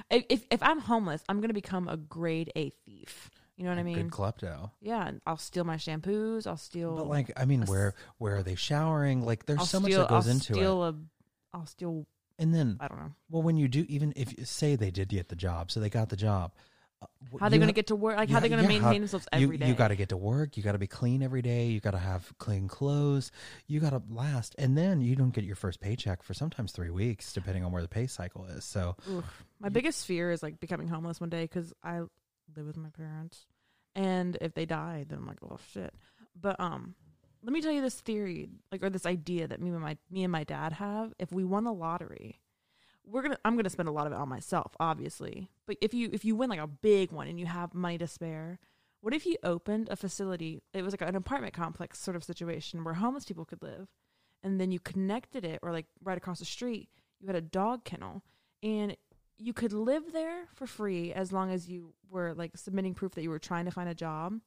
[0.10, 3.30] if if- if I'm homeless, I'm gonna become a grade A thief.
[3.56, 3.96] You know what I mean?
[3.96, 4.70] good klepto.
[4.82, 6.46] yeah, and I'll steal my shampoos.
[6.46, 6.96] I'll steal.
[6.96, 9.26] But like, I mean, a where where are they showering?
[9.26, 10.90] Like, there's I'll so much that goes I'll into steal it.
[10.96, 12.06] A, I'll steal.
[12.40, 13.14] And then, I don't know.
[13.32, 16.10] well, when you do, even if say they did get the job, so they got
[16.10, 16.52] the job.
[17.40, 18.18] How are they going to get to work?
[18.18, 19.68] Like, how Yeah, are they going to yeah, maintain how- themselves you, every day?
[19.68, 20.58] You got to get to work.
[20.58, 21.68] You got to be clean every day.
[21.68, 23.32] You got to have clean clothes.
[23.68, 26.90] You got to last, and then you don't get your first paycheck for sometimes three
[26.90, 28.64] weeks, depending on where the pay cycle is.
[28.66, 29.26] So, Oof.
[29.60, 32.00] My biggest fear is like becoming homeless one day because I
[32.56, 33.46] live with my parents,
[33.96, 35.94] and if they die, then I'm like, oh shit.
[36.40, 36.96] But um,
[37.44, 40.24] let me tell you this theory, like or this idea that me and my me
[40.24, 41.14] and my dad have.
[41.20, 42.40] If we won the lottery,
[43.10, 45.50] we're gonna I'm gonna spend a lot of it on myself, obviously.
[45.66, 48.08] But if you if you win like a big one and you have money to
[48.08, 48.60] spare,
[49.02, 50.62] what if you opened a facility?
[50.74, 53.88] It was like an apartment complex sort of situation where homeless people could live,
[54.44, 56.90] and then you connected it, or like right across the street,
[57.20, 58.24] you had a dog kennel,
[58.62, 58.96] and
[59.38, 63.22] you could live there for free as long as you were like submitting proof that
[63.22, 64.40] you were trying to find a job.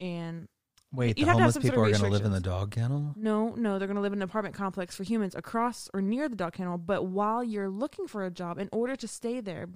[0.00, 0.48] And
[0.92, 2.24] wait, You'd the have to have homeless some sort people of are going to live
[2.24, 2.60] in the restrictions.
[2.60, 3.14] dog kennel.
[3.16, 6.28] no, no, they're going to live in an apartment complex for humans across or near
[6.28, 6.78] the dog kennel.
[6.78, 9.68] But while you're looking for a job, in order to stay there,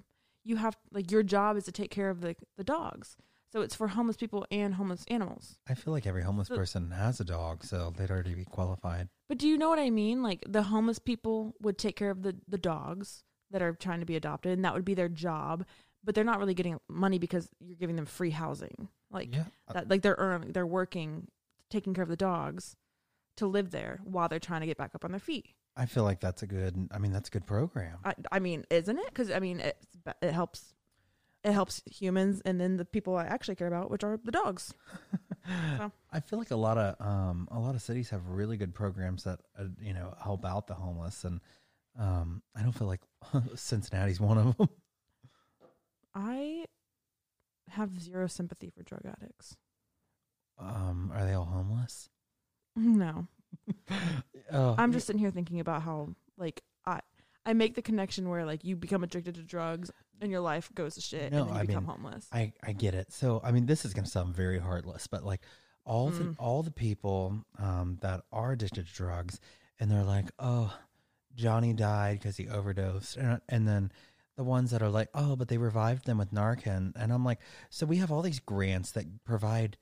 [0.44, 3.16] you have like your job is to take care of the the dogs.
[3.52, 5.58] So it's for homeless people and homeless animals.
[5.68, 9.08] I feel like every homeless So- person has a dog, so they'd already be qualified.
[9.28, 10.22] But do you know what I mean?
[10.24, 13.22] Like the homeless people would take care of the the dogs
[13.52, 15.64] that are trying to be adopted, and that would be their job.
[16.04, 18.88] But they're not really getting money because you're giving them free housing.
[19.10, 21.28] Like yeah, that, like they're earning, they're working,
[21.70, 22.76] taking care of the dogs
[23.36, 25.46] to live there while they're trying to get back up on their feet.
[25.76, 26.88] I feel like that's a good.
[26.92, 27.98] I mean, that's a good program.
[28.04, 29.06] I, I mean, isn't it?
[29.06, 29.76] Because I mean, it
[30.22, 30.74] it helps,
[31.42, 34.74] it helps humans, and then the people I actually care about, which are the dogs.
[35.76, 35.92] So.
[36.10, 39.24] I feel like a lot of um, a lot of cities have really good programs
[39.24, 41.38] that uh, you know help out the homeless, and
[41.98, 43.02] um, I don't feel like
[43.54, 44.68] Cincinnati's one of them.
[46.14, 46.64] I
[47.70, 49.56] have zero sympathy for drug addicts.
[50.58, 52.08] Um, are they all homeless?
[52.76, 53.28] No,
[54.52, 57.00] Oh, I'm just sitting here thinking about how like I
[57.46, 60.96] I make the connection where like you become addicted to drugs and your life goes
[60.96, 62.26] to shit No, and then you I become mean, homeless.
[62.32, 63.12] I I get it.
[63.12, 65.42] So I mean, this is going to sound very heartless, but like
[65.84, 66.36] all the Mm.
[66.38, 69.38] all the people um, that are addicted to drugs,
[69.78, 70.76] and they're like, oh,
[71.36, 73.92] Johnny died because he overdosed, and, and then
[74.36, 77.38] the ones that are like, oh, but they revived them with Narcan, and I'm like,
[77.70, 79.76] so we have all these grants that provide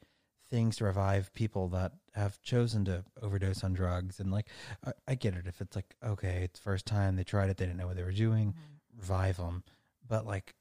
[0.51, 4.49] things to revive people that have chosen to overdose on drugs, and like,
[4.85, 7.67] I, I get it if it's like, okay, it's first time they tried it, they
[7.67, 8.99] didn't know what they were doing, mm-hmm.
[8.99, 9.65] revive them,
[10.07, 10.55] but like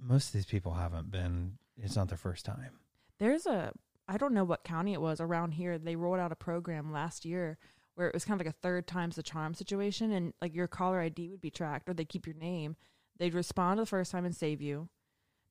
[0.00, 2.70] most of these people haven't been it's not their first time
[3.18, 3.72] There's a
[4.06, 5.78] I don't know what county it was around here.
[5.78, 7.56] They rolled out a program last year
[7.94, 10.66] where it was kind of like a third times the charm situation, and like your
[10.66, 12.76] caller ID would be tracked, or they'd keep your name.
[13.18, 14.88] They'd respond the first time and save you.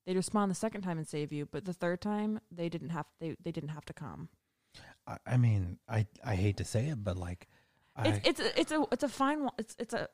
[0.06, 3.06] They'd respond the second time and save you, but the third time they didn't have
[3.20, 4.28] they they didn't have to come.
[5.06, 7.48] i, I mean i i hate to say it but like
[7.96, 9.52] I, It's it's a, it's a it's a fine one.
[9.58, 10.08] It's it's a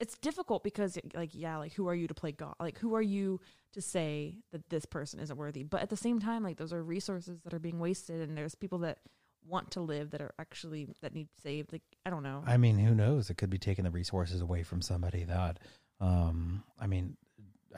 [0.00, 3.02] it's difficult because like yeah like who are you to play God like who are
[3.02, 3.40] you
[3.72, 6.82] to say that this person isn't worthy but at the same time like those are
[6.82, 8.98] resources that are being wasted and there's people that
[9.46, 12.78] want to live that are actually that need saved like I don't know I mean
[12.78, 15.58] who knows it could be taking the resources away from somebody that
[16.00, 17.16] um i mean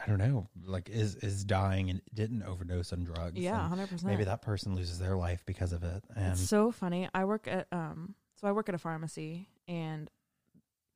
[0.02, 4.10] i don't know like is is dying and didn't overdose on drugs yeah hundred percent
[4.10, 7.08] maybe that person loses their life because of it and It's so funny.
[7.14, 10.10] I work at um so I work at a pharmacy and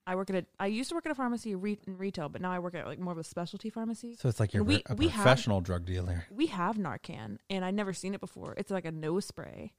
[0.07, 2.41] I work at a I used to work at a pharmacy re- in retail, but
[2.43, 4.17] now I work at like more of a specialty pharmacy.
[4.19, 7.65] so it's like you're we- a we have- professional drug dealer We have Narcan and
[7.65, 8.55] I'd never seen it before.
[8.57, 9.73] It's like a nose spray.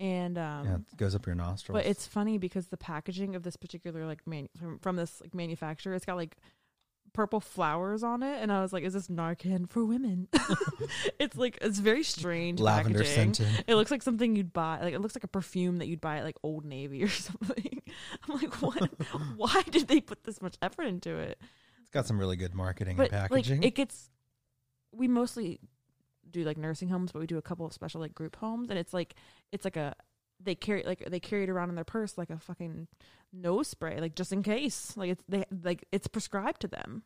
[0.00, 3.42] And um yeah it goes up your nostrils but it's funny because the packaging of
[3.42, 6.36] this particular like man- from, from this like manufacturer, it's got like
[7.18, 10.28] purple flowers on it, and I was like, "Is this Narcan for women?"
[11.18, 12.60] it's like it's very strange.
[12.60, 13.34] Lavender packaging.
[13.34, 13.64] scented.
[13.66, 14.78] It looks like something you'd buy.
[14.80, 17.82] Like it looks like a perfume that you'd buy at like Old Navy or something.
[18.28, 18.88] I'm like, what?
[19.36, 21.40] Why did they put this much effort into it?
[21.80, 23.58] It's got some really good marketing But and packaging.
[23.62, 24.10] like, it gets.
[24.92, 25.58] We mostly
[26.30, 28.78] do like nursing homes, but we do a couple of special like group homes, and
[28.78, 29.16] it's like
[29.50, 29.96] it's like a
[30.40, 32.86] they carry like they carry it around in their purse like a fucking
[33.32, 34.96] nose spray, like just in case.
[34.96, 37.02] Like it's they like it's prescribed to them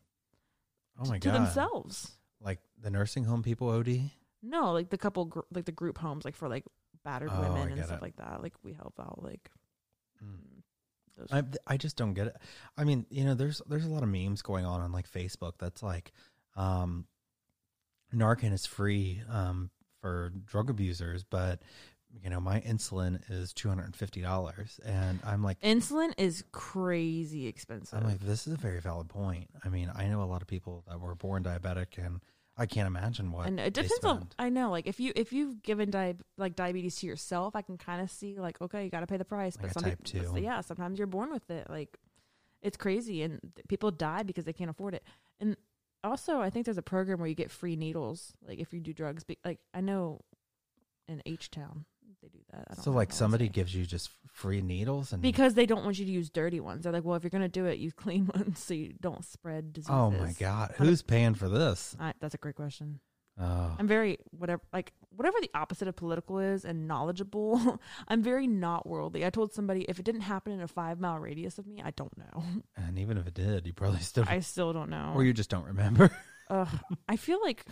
[1.00, 1.32] oh my to god!
[1.34, 2.12] To themselves.
[2.40, 4.10] Like the nursing home people OD.
[4.42, 6.64] No, like the couple, gr- like the group homes, like for like
[7.04, 8.02] battered Oh, I women and stuff it.
[8.02, 8.42] like that.
[8.42, 9.50] Like we help out, like
[10.22, 10.62] Mm.
[11.30, 12.36] I I just don't get it.
[12.76, 15.52] I mean, you know, there's there's a lot of memes going on on like Facebook
[15.58, 16.10] that's like,
[16.56, 17.06] um,
[18.14, 21.62] Narcan is free um for drug abusers, but
[22.22, 26.44] you know my insulin is two hundred and fifty dollars, and I'm like, Insulin is
[26.52, 27.98] crazy expensive.
[27.98, 29.48] I'm like, this is a very valid point.
[29.64, 32.20] I mean, I know a lot of people that were born diabetic, and
[32.56, 34.28] I can't imagine what and it depends on.
[34.38, 37.78] I know, like if you if you've given di- like diabetes to yourself, I can
[37.78, 39.56] kind of see like okay, you got to pay the price.
[39.56, 40.40] Like but some type people, two.
[40.40, 41.68] yeah, sometimes you're born with it.
[41.70, 41.96] Like
[42.60, 45.02] it's crazy, and people die because they can't afford it.
[45.40, 45.56] And
[46.04, 48.92] also, I think there's a program where you get free needles, like if you do
[48.92, 49.24] drugs.
[49.24, 50.20] Be- like I know
[51.08, 51.86] in H Town
[52.22, 52.66] they do that.
[52.70, 55.84] I don't So know like somebody gives you just free needles and because they don't
[55.84, 56.84] want you to use dirty ones.
[56.84, 59.72] They're like, well, if you're gonna do it, use clean ones so you don't spread
[59.72, 59.90] diseases.
[59.92, 61.96] oh my god, who's paying for this?
[62.00, 63.00] I, that's a great question.
[63.40, 67.80] Oh, I'm very whatever like whatever the opposite of political is and knowledgeable.
[68.08, 69.24] I'm very not worldly.
[69.24, 71.92] I told somebody if it didn't happen in a five mile radius of me, I
[71.92, 72.44] don't know.
[72.76, 75.12] and even if it did, you probably still I still don't know.
[75.14, 76.10] or you just don't remember.
[76.50, 76.68] Ugh,
[77.08, 77.64] I feel like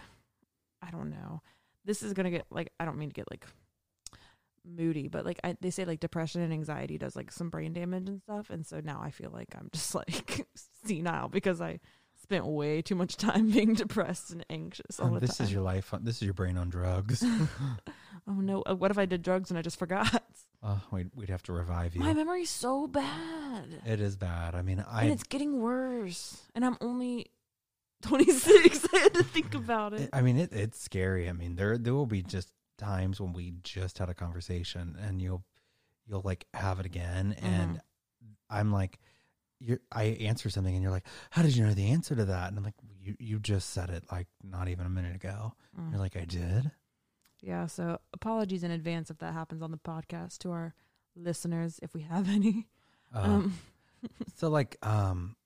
[0.80, 1.42] I don't know.
[1.84, 3.44] This is gonna get like I don't mean to get like
[4.64, 8.08] moody, but like I, they say like depression and anxiety does like some brain damage
[8.08, 10.46] and stuff, and so now I feel like I'm just like
[10.86, 11.80] senile because I
[12.22, 15.46] spent way too much time being depressed and anxious all Um, the this time.
[15.46, 15.92] is your life.
[16.02, 17.22] This is your brain on drugs.
[18.28, 18.62] oh no!
[18.62, 20.22] uh, What if I did drugs and I just forgot?
[20.62, 22.00] oh, we'd, we'd have to revive you.
[22.02, 24.54] My memory's so bad, it is bad.
[24.54, 26.42] I mean, I and it's getting worse.
[26.54, 27.30] And I'm only
[28.02, 28.86] 26.
[28.94, 30.10] I had to think about it.
[30.12, 31.28] I mean, it, it's scary.
[31.28, 35.20] I mean, there there will be just times when we just had a conversation, and
[35.22, 35.44] you'll
[36.06, 37.76] you'll like have it again, and Mm-hmm.
[38.48, 38.98] I'm like,
[39.60, 42.48] you I answer something, and you're like, how did you know the answer to that?
[42.48, 45.54] And I'm like, you you just said it like not even a minute ago.
[45.78, 45.90] Mm.
[45.92, 46.70] You're like, I did.
[47.42, 50.74] Yeah, so apologies in advance if that happens on the podcast to our
[51.16, 52.68] listeners, if we have any.
[53.14, 53.54] Uh, Um,
[54.36, 55.36] So like um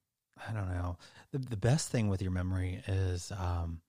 [0.49, 0.97] I don't know.
[1.33, 3.81] The the best thing with your memory is um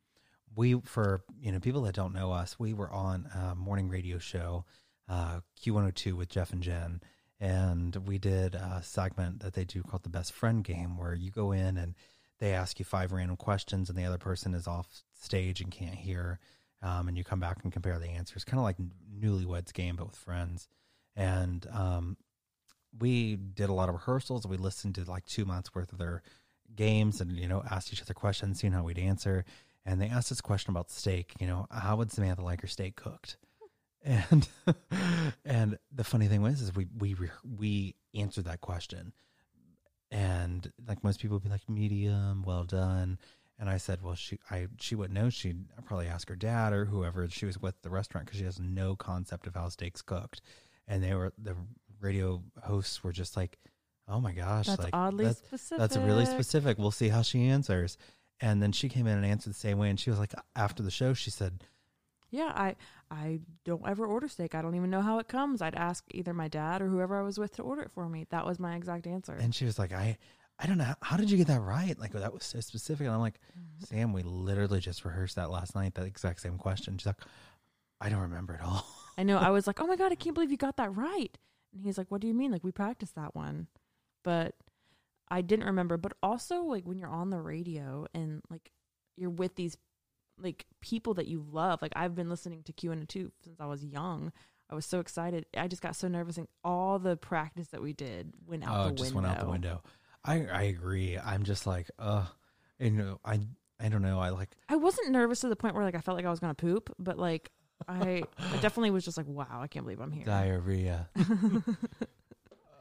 [0.56, 4.18] we for you know people that don't know us, we were on a morning radio
[4.18, 4.66] show
[5.08, 7.02] uh Q102 with Jeff and Jen
[7.40, 11.30] and we did a segment that they do called the best friend game where you
[11.30, 11.94] go in and
[12.40, 14.88] they ask you five random questions and the other person is off
[15.22, 16.40] stage and can't hear
[16.82, 18.78] um, and you come back and compare the answers kind of like
[19.20, 20.68] newlyweds game but with friends
[21.16, 22.18] and um,
[23.00, 24.46] we did a lot of rehearsals.
[24.46, 26.24] We listened to like two months worth of their
[26.76, 29.46] games and, you know, asked each other questions, seeing how we'd answer.
[29.86, 32.96] And they asked this question about steak, you know, how would Samantha like her steak
[32.96, 33.38] cooked?
[34.04, 34.48] And,
[35.46, 39.14] and the funny thing was, is we, we, we answered that question
[40.12, 43.18] and like most people would be like medium, well done.
[43.60, 45.30] And I said, well, she, I, she wouldn't know.
[45.30, 48.60] She'd probably ask her dad or whoever she was with the restaurant because she has
[48.60, 50.42] no concept of how steak's cooked.
[50.88, 51.56] And they were the
[52.00, 53.58] radio hosts were just like,
[54.08, 55.80] "Oh my gosh, that's like oddly that's, specific.
[55.80, 56.78] that's really specific.
[56.78, 57.98] We'll see how she answers."
[58.42, 59.90] And then she came in and answered the same way.
[59.90, 61.64] And she was like, after the show, she said,
[62.32, 62.76] Yeah, I
[63.10, 64.56] I don't ever order steak.
[64.56, 65.62] I don't even know how it comes.
[65.62, 68.26] I'd ask either my dad or whoever I was with to order it for me.
[68.32, 69.34] That was my exact answer.
[69.40, 70.18] and she was like, "I,
[70.60, 70.94] I don't know.
[71.02, 71.98] How did you get that right?
[71.98, 73.86] Like that was so specific." And I'm like, Mm-hmm.
[73.86, 75.94] "Sam, we literally just rehearsed that last night.
[75.96, 77.22] That exact same question." She's like,
[78.02, 78.86] "I don't remember at all."
[79.18, 79.38] I know.
[79.38, 81.38] I was like, oh my God, I can't believe you got that right.
[81.74, 82.52] And he's like, what do you mean?
[82.52, 83.68] Like, we practiced that one.
[84.24, 84.56] But
[85.30, 85.98] I didn't remember.
[85.98, 88.72] But also, like, when you're on the radio and, like,
[89.18, 89.78] you're with these,
[90.40, 91.82] like, people that you love.
[91.82, 94.32] Like, I've been listening to Q102 since I was young.
[94.70, 95.46] I was so excited.
[95.56, 96.38] I just got so nervous.
[96.38, 99.30] And all the practice that we did went out oh, the just window.
[99.30, 99.84] went out the window.
[100.24, 101.20] I I agree.
[101.20, 102.26] I'm just like, uh,
[102.80, 103.40] you know, I
[103.80, 104.20] I don't know.
[104.20, 106.40] I like I wasn't nervous to the point where, like, I felt like I was
[106.40, 106.92] going to poop.
[106.98, 107.52] But, like,
[107.88, 110.26] I, I definitely was just like, wow, I can't believe I'm here.
[110.26, 111.10] diarrhea.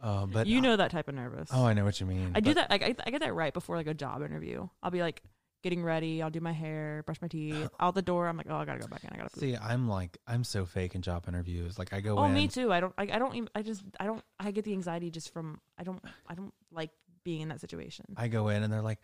[0.04, 1.48] uh, but you know that type of nervous.
[1.52, 2.32] Oh, I know what you mean.
[2.34, 2.68] I do that.
[2.68, 4.68] Like, I, I get that right before like a job interview.
[4.82, 5.22] I'll be like
[5.62, 6.20] getting ready.
[6.22, 7.70] I'll do my hair, brush my teeth.
[7.80, 9.10] Out the door, I'm like, oh, I gotta go back in.
[9.14, 9.30] I gotta.
[9.30, 9.40] Poop.
[9.40, 11.78] See, I'm like, I'm so fake in job interviews.
[11.78, 12.34] Like, I go oh, in.
[12.34, 12.70] me too.
[12.70, 12.92] I don't.
[12.98, 13.34] I, I don't.
[13.34, 13.82] Even, I just.
[13.98, 14.22] I don't.
[14.38, 15.58] I get the anxiety just from.
[15.78, 16.04] I don't.
[16.28, 16.90] I don't like
[17.24, 18.04] being in that situation.
[18.16, 19.00] I go in and they're like,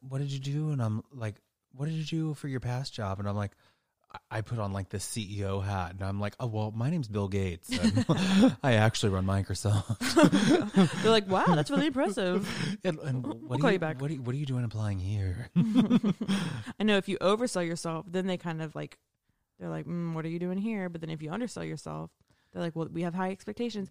[0.00, 0.70] what did you do?
[0.70, 1.36] And I'm like,
[1.72, 3.18] what did you do for your past job?
[3.18, 3.52] And I'm like,
[4.30, 7.28] I- put on like the CEO hat, and I'm like, oh well, my name's Bill
[7.28, 7.70] Gates.
[8.62, 9.98] I actually run Microsoft.
[11.02, 12.48] They're like, wow, that's really impressive.
[12.84, 14.00] and, and what We'll are call you back.
[14.00, 15.48] What are you, what are you doing applying here?
[16.78, 18.98] I know if you oversell yourself, then they kind of like,
[19.58, 20.88] they're like, mm, what are you doing here?
[20.88, 22.10] But then if you undersell yourself,
[22.52, 23.88] they're like, well, we have high expectations.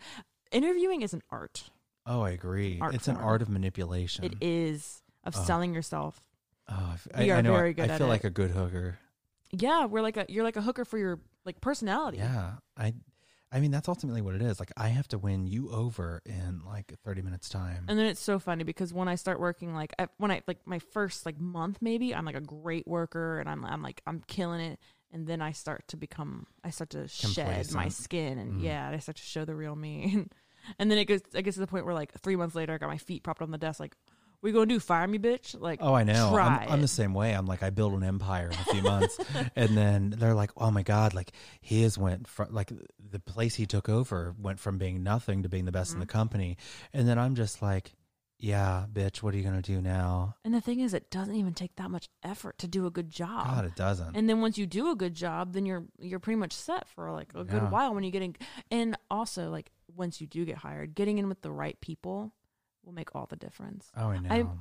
[0.52, 1.70] Interviewing is an art.
[2.06, 2.78] oh, I agree.
[2.82, 4.26] Art it's an art of manipulation.
[4.26, 5.44] It is of Oh.
[5.44, 6.22] selling yourself.
[6.70, 7.54] Oh, I We I, know.
[7.54, 8.10] I- very good I feel it.
[8.10, 9.00] like a good hooker.
[9.52, 12.18] Yeah, we're like a you're like a hooker for your like personality.
[12.18, 12.94] Yeah, I,
[13.52, 14.60] I mean that's ultimately what it is.
[14.60, 17.86] Like I have to win you over in like thirty minutes time.
[17.88, 20.60] And then it's so funny because when I start working, like I, when I like
[20.66, 24.22] my first like month, maybe I'm like a great worker and I'm I'm like I'm
[24.28, 24.80] killing it.
[25.12, 28.64] And then I start to become, I start to shed my skin, and Mm.
[28.64, 30.26] yeah, I start to show the real me.
[30.80, 32.78] and then it goes, I guess to the point where like three months later, I
[32.80, 33.96] got my feet propped on the desk, like,
[34.42, 36.32] "We gonna do fire me, bitch?" Like, Oh, I know.
[36.32, 37.34] Try I'm, I'm the same way.
[37.34, 39.18] I'm like, I build an empire in a few months,
[39.56, 41.32] and then they're like, "Oh my god!" Like
[41.70, 45.66] has went from like the place he took over went from being nothing to being
[45.66, 46.00] the best in Mm-hmm.
[46.02, 46.58] the company,
[46.94, 47.94] and then I'm just like,
[48.40, 51.54] "Yeah, bitch, what are you gonna do now?" And the thing is, it doesn't even
[51.54, 53.48] take that much effort to do a good job.
[53.48, 54.16] God, it doesn't.
[54.16, 57.12] and then once you do a good job, then you're you're pretty much set for
[57.12, 57.70] like a good Yeah.
[57.70, 58.36] while when you get in.
[58.72, 62.34] And also, like once you do get hired, getting in with the right people
[62.86, 63.92] will make all the difference.
[63.98, 64.30] oh, I know.
[64.30, 64.60] I'm-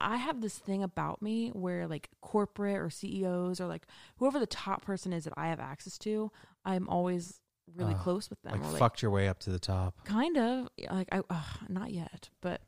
[0.00, 4.46] I have this thing about me where like corporate or CEOs or like whoever the
[4.46, 6.32] top person is that I have access to,
[6.64, 7.40] I'm always
[7.74, 8.60] really Oh, close with them.
[8.60, 10.02] like like fucked your way up to the top.
[10.04, 12.62] kind of like I uh, not yet, but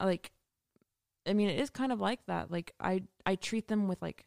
[0.00, 0.32] uh, like
[1.26, 2.50] I mean it is kind of like that.
[2.50, 4.24] Like I I treat them with like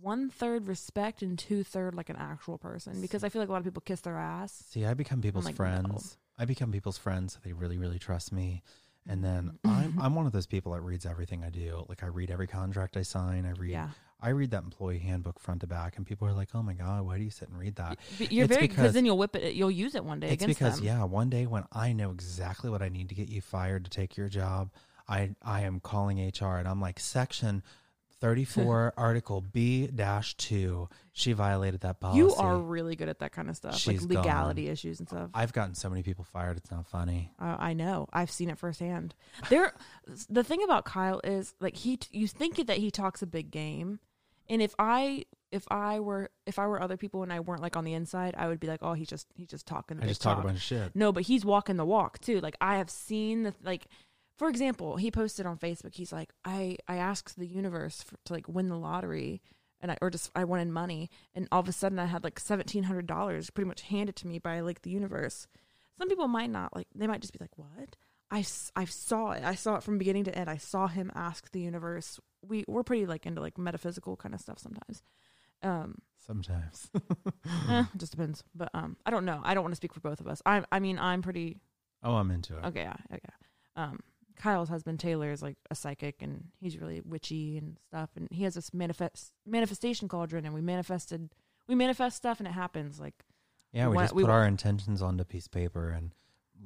[0.00, 3.52] one third respect and two third like an actual person because I feel like a
[3.52, 4.64] lot of people kiss their ass.
[4.70, 5.56] See, I become people's like, no.
[5.56, 6.16] friends.
[6.38, 7.34] I become people's friends.
[7.34, 8.62] So they really, really trust me.
[9.08, 9.58] And then.
[9.64, 11.84] I'm I'm one of those people that reads everything I do.
[11.88, 13.44] Like I read every contract I sign.
[13.46, 13.88] I read Yeah.
[14.24, 17.04] I read that employee handbook front to back, and people are like, "Oh my god,
[17.04, 19.18] why do you sit and read that?" But You're It's very because- because then you'll
[19.18, 19.54] whip it.
[19.54, 20.84] You'll use it one day It's because them.
[20.84, 23.90] yeah, one day when I know exactly what I need to get you fired to
[23.90, 24.70] take your job,
[25.08, 27.64] I I am calling HR and I'm like, section.
[28.22, 32.18] 34 article B dash 2 she violated that policy.
[32.18, 35.28] You are really good at that kind of stuff, She's like legality issues and stuff.
[35.34, 37.32] I've gotten so many people fired it's not funny.
[37.38, 38.08] Uh, I know.
[38.12, 39.14] I've seen it firsthand.
[39.50, 39.74] There,
[40.30, 41.98] the thing about Kyle is like he.
[42.10, 43.98] You think that he talks a big game,
[44.48, 47.76] and if I, if I were, if I were other people and I weren't like
[47.76, 49.98] on the inside, I would be like, oh, he's just, he's just talking.
[49.98, 50.44] The I just talk talk.
[50.44, 50.96] a bunch of shit.
[50.96, 52.40] No, but he's walking the walk too.
[52.40, 53.86] Like I have seen the like.
[54.38, 55.94] For example, he posted on Facebook.
[55.94, 59.42] He's like, I I asked the universe for, to like win the lottery,
[59.80, 62.40] and I or just I wanted money, and all of a sudden I had like
[62.40, 65.46] seventeen hundred dollars pretty much handed to me by like the universe.
[65.98, 66.88] Some people might not like.
[66.94, 67.96] They might just be like, "What?"
[68.30, 69.44] I, I saw it.
[69.44, 70.48] I saw it from beginning to end.
[70.48, 72.18] I saw him ask the universe.
[72.40, 75.02] We we're pretty like into like metaphysical kind of stuff sometimes.
[75.62, 76.88] Um, Sometimes.
[77.68, 78.42] eh, it just depends.
[78.54, 79.40] But um, I don't know.
[79.44, 80.40] I don't want to speak for both of us.
[80.46, 81.60] I I mean, I'm pretty
[82.02, 82.64] oh, I'm into it.
[82.64, 83.32] Okay, yeah, okay.
[83.76, 84.00] Um,
[84.42, 88.10] Kyle's husband Taylor is like a psychic, and he's really witchy and stuff.
[88.16, 91.28] And he has this manifest manifestation cauldron, and we manifested,
[91.68, 92.98] we manifest stuff, and it happens.
[92.98, 93.14] Like,
[93.72, 96.10] Yeah, We we just we put want- our intentions onto piece of paper and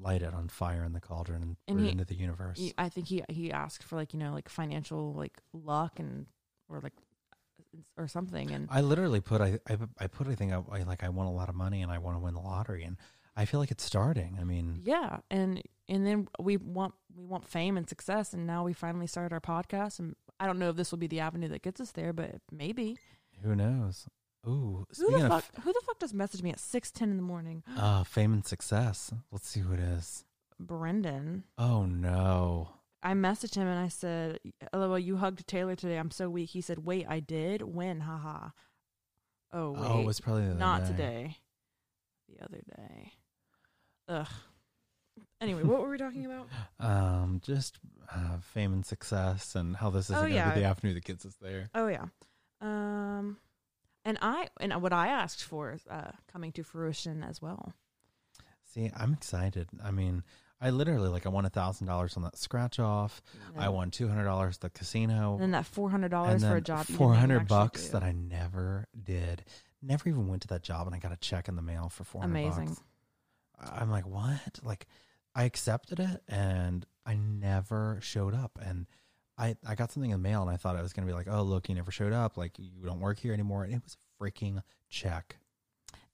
[0.00, 2.58] light it on fire in the cauldron and, And he- it into the universe.
[2.58, 6.26] he, I think he he asked for like you know like financial like luck and
[6.68, 6.94] or like
[7.32, 10.82] uh, or something, and I literally put I, I I put I think I, I
[10.84, 12.96] like I want a lot of money and I want to win the lottery and
[13.36, 14.38] I feel like it's starting.
[14.40, 18.64] I mean, yeah, and and then we want we want fame and success, and now
[18.64, 21.48] we finally started our podcast, and I don't know if this will be the avenue
[21.48, 22.98] that gets us there, but maybe.
[23.42, 24.06] who knows?
[24.46, 25.44] Ooh, Who the fuck?
[25.62, 27.62] Who the fuck does message me at six ten in the morning?
[27.76, 30.24] uh, fame and success, let's see who it is.
[30.60, 31.44] Brendan.
[31.58, 32.70] Oh no.
[33.02, 34.38] I messaged him and I said,
[34.72, 35.96] "LOL, you hugged Taylor today.
[35.98, 37.62] I'm so weak." He said, "Wait, I did.
[37.62, 38.00] When?
[38.00, 38.48] Haha.
[39.52, 40.86] Oh wait, Oh, it was probably the other not day.
[40.88, 41.36] today.
[42.28, 43.12] The other day.
[44.08, 44.26] Ugh.
[45.40, 46.46] Anyway, what were we talking about?
[46.80, 47.78] Um, just
[48.14, 50.54] uh, fame and success and how this is Oh, going to yeah.
[50.54, 51.68] be the avenue that gets us there.
[51.74, 52.04] Oh yeah.
[52.60, 53.38] Um,
[54.04, 57.72] and I and what I asked for is uh, coming to fruition as well.
[58.72, 59.68] See, I'm excited.
[59.82, 60.22] I mean,
[60.60, 63.20] I literally like I won a thousand dollars on that scratch off.
[63.56, 65.32] I won two hundred dollars at the casino.
[65.34, 66.86] And then that four hundred dollars for a job.
[66.86, 67.92] Four hundred bucks do.
[67.92, 69.44] that I never did.
[69.82, 72.04] Never even went to that job, and I got a check in the mail for
[72.04, 72.66] four hundred Amazing.
[72.68, 72.82] bucks.
[73.58, 74.60] I'm like, what?
[74.62, 74.86] Like,
[75.36, 78.58] I accepted it, and I never showed up.
[78.60, 78.86] And
[79.36, 81.28] I I got something in the mail, and I thought I was gonna be like,
[81.30, 82.38] oh look, you never showed up.
[82.38, 83.64] Like you don't work here anymore.
[83.64, 85.36] And it was a freaking check.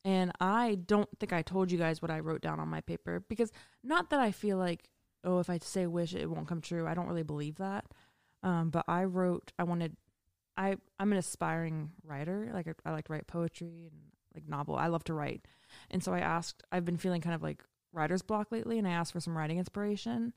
[0.04, 3.24] And I don't think I told you guys what I wrote down on my paper
[3.28, 3.52] because
[3.84, 4.88] not that I feel like,
[5.22, 6.88] oh, if I say wish, it won't come true.
[6.88, 7.84] I don't really believe that.
[8.42, 9.52] Um, but I wrote.
[9.56, 9.96] I wanted.
[10.56, 12.50] I I'm an aspiring writer.
[12.52, 14.00] Like I, I like to write poetry and
[14.34, 14.74] like novel.
[14.74, 15.46] I love to write,
[15.92, 16.64] and so I asked.
[16.72, 17.62] I've been feeling kind of like
[17.92, 20.32] writer's block lately, and I asked for some writing inspiration.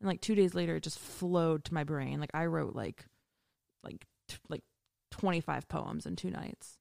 [0.00, 2.20] And like two days later, it just flowed to my brain.
[2.20, 3.04] Like I wrote like,
[3.84, 4.62] like t- like
[5.10, 6.78] twenty five poems in two nights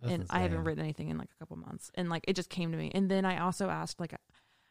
[0.00, 1.90] That's and I haven't written anything in like a couple months.
[1.94, 2.90] And like it just came to me.
[2.94, 4.14] And then I also asked like,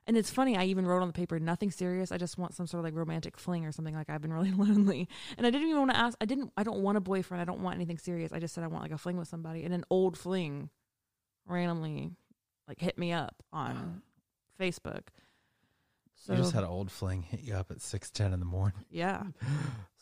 [0.07, 0.57] and it's funny.
[0.57, 2.11] I even wrote on the paper nothing serious.
[2.11, 3.93] I just want some sort of like romantic fling or something.
[3.93, 6.17] Like I've been really lonely, and I didn't even want to ask.
[6.21, 6.51] I didn't.
[6.57, 7.41] I don't want a boyfriend.
[7.41, 8.31] I don't want anything serious.
[8.31, 9.63] I just said I want like a fling with somebody.
[9.63, 10.69] And an old fling
[11.45, 12.11] randomly
[12.67, 14.01] like hit me up on
[14.59, 15.03] Facebook.
[16.15, 18.45] So you just had an old fling hit you up at six ten in the
[18.45, 18.83] morning.
[18.89, 19.23] yeah.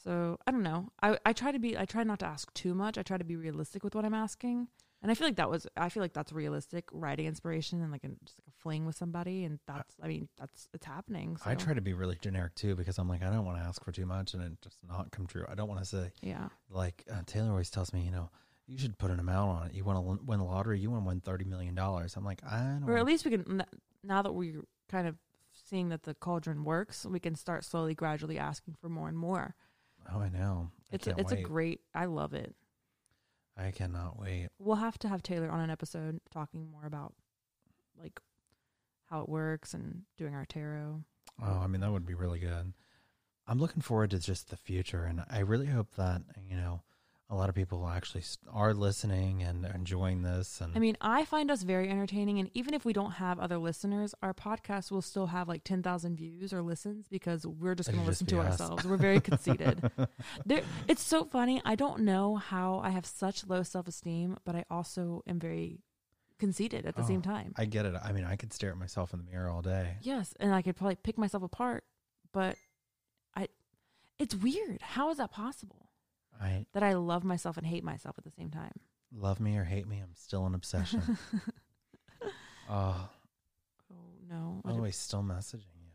[0.03, 0.89] So I don't know.
[1.01, 1.78] I I try to be.
[1.78, 2.97] I try not to ask too much.
[2.97, 4.68] I try to be realistic with what I'm asking.
[5.03, 5.68] And I feel like that was.
[5.78, 8.95] I feel like that's realistic writing inspiration and like a, just like a fling with
[8.95, 9.43] somebody.
[9.43, 9.95] And that's.
[10.01, 11.38] I mean, that's it's happening.
[11.38, 11.49] So.
[11.49, 13.84] I try to be really generic too because I'm like I don't want to ask
[13.86, 15.45] for too much and it just not come true.
[15.47, 16.47] I don't want to say Yeah.
[16.72, 18.32] like uh, Taylor always tells me, you know,
[18.66, 19.76] you should put an amount on it.
[19.76, 22.16] You want to win the lottery, you want to win thirty million dollars.
[22.18, 22.86] I'm like I don't.
[22.88, 22.93] Know.
[22.93, 23.64] Or at least we can.
[24.04, 25.18] Now that we're kind of
[25.54, 29.56] seeing that the cauldron works, we can start slowly, gradually asking for more and more.
[30.14, 30.72] oh, I know.
[30.91, 31.82] I It's a, it's a great.
[31.93, 32.56] I love it.
[33.58, 34.50] I cannot wait.
[34.60, 37.14] We'll have to have Taylor on an episode talking more about
[38.00, 38.20] like
[39.10, 41.04] how it works and doing our tarot.
[41.41, 42.74] Oh, I mean that would be really good.
[43.48, 46.82] I'm looking forward to just the future, and I really hope that you know
[47.30, 48.23] a lot of people actually
[48.53, 50.61] are listening and enjoying this.
[50.61, 53.57] And I mean, I find us very entertaining, and even if we don't have other
[53.57, 57.89] listeners, our podcast will still have like ten thousand views or listens because we're just
[57.91, 58.61] going to listen to us.
[58.61, 58.86] ourselves.
[58.86, 59.91] We're very conceited.
[60.45, 61.61] there, it's so funny.
[61.65, 65.80] I don't know how I have such low self esteem, but I also am very
[66.39, 67.53] conceited at the Oh, same time.
[67.57, 67.95] I get it.
[68.01, 69.97] I mean, I could stare at myself in the mirror all day.
[70.01, 71.84] yes, and I could probably pick myself apart,
[72.32, 72.55] but
[73.36, 73.47] I,
[74.19, 74.82] it's weird.
[74.82, 75.86] How is that possible?
[76.41, 78.73] I That I love myself and hate myself at the same time.
[79.11, 81.17] love me or hate me, I'm still an obsession.
[82.69, 83.09] oh,
[83.91, 83.95] Oh
[84.29, 84.61] no!
[84.65, 85.91] Don't- always still messaging you.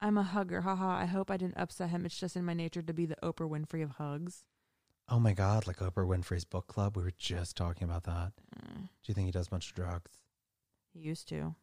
[0.00, 0.62] I'm a hugger.
[0.62, 0.88] Haha.
[0.98, 2.06] I hope I didn't upset him.
[2.06, 4.44] It's just in my nature to be the Oprah Winfrey of hugs.
[5.10, 6.96] Oh my God, like Oprah Winfrey's book club.
[6.96, 8.32] We were just talking about that.
[8.56, 10.12] Mm, Do you think he does much drugs?
[10.94, 11.54] he used to.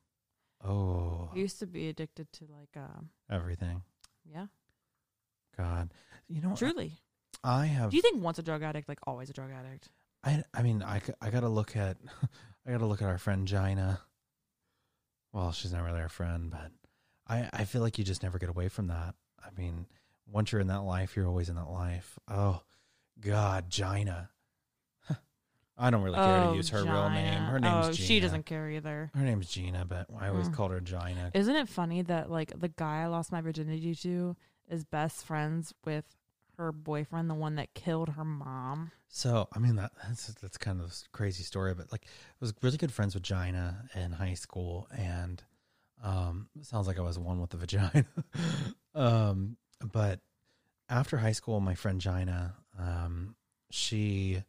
[0.64, 3.82] Oh, He used to be addicted to like, um, everything.
[4.26, 4.48] yeah,
[5.58, 5.92] God,
[6.28, 6.94] you know, truly.
[7.44, 7.92] I have.
[7.92, 9.90] Do you think once a drug addict, like always a drug addict?
[10.24, 11.98] I I mean I, I gotta look at
[12.68, 14.02] I gotta look at our friend Gina.
[15.34, 16.72] Well, she's not really our friend, but
[17.28, 19.16] I I feel like you just never get away from that.
[19.44, 19.86] I mean,
[20.30, 22.18] once you're in that life, you're always in that life.
[22.28, 22.62] Oh,
[23.20, 24.30] God, Gina.
[25.78, 27.40] I don't really care to use her real name.
[27.44, 28.08] Her name's oh, Gina.
[28.08, 29.12] she doesn't care either.
[29.14, 30.54] Her name's Gina, but I always Mm.
[30.54, 31.32] called her Gina.
[31.34, 34.36] Isn't it funny that like the guy I lost my virginity to
[34.68, 36.06] is best friends with
[36.58, 38.92] her boyfriend, the one that killed her mom?
[39.08, 42.54] So I mean that that's that's kind of a crazy story, but like I was
[42.62, 45.42] really good friends with Gina in high school, and
[46.04, 48.06] um, it sounds like I was one with the vagina.
[48.96, 49.58] um,
[49.94, 50.20] but
[50.90, 53.36] after high school, my friend Gina, um,
[53.70, 54.44] she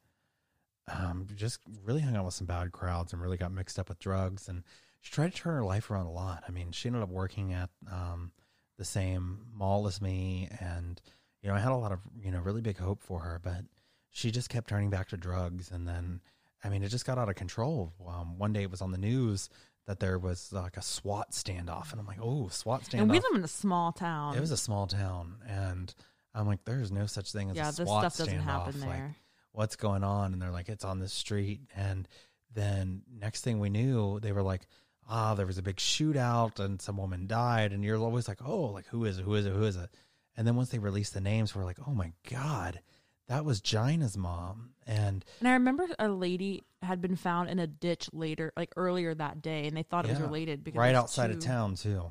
[0.92, 3.98] um, just really hung out with some bad crowds and really got mixed up with
[3.98, 4.64] drugs, and
[5.00, 6.44] she tried to turn her life around a lot.
[6.48, 8.32] I mean, she ended up working at um,
[8.76, 11.00] the same mall as me, and
[11.42, 13.64] you know, I had a lot of you know really big hope for her, but
[14.10, 16.20] she just kept turning back to drugs and then
[16.64, 17.92] i mean it just got out of control.
[18.08, 19.48] Um, one day it was on the news
[19.86, 23.20] that there was like a swat standoff and i'm like oh swat standoff And we
[23.20, 24.34] live in a small town.
[24.34, 25.94] it was a small town and
[26.34, 28.80] i'm like there's no such thing as yeah, a this swat stuff doesn't standoff happen
[28.80, 29.16] like there.
[29.52, 30.32] what's going on?
[30.32, 31.60] And they're like it's on the street.
[31.76, 32.08] And
[32.54, 34.66] then next thing we knew they were like
[35.08, 37.72] ah there was a big shootout and some woman died.
[37.72, 39.22] And you're always like oh like who is it?
[39.22, 39.52] Who is it?
[39.52, 39.90] Who is it
[40.38, 42.80] and then once they released the names we're like oh my god
[43.26, 47.66] that was Gina's mom and And I remember a lady had been found in a
[47.66, 51.30] ditch later, like earlier that day, and they thought it was related because right outside
[51.30, 52.10] of town too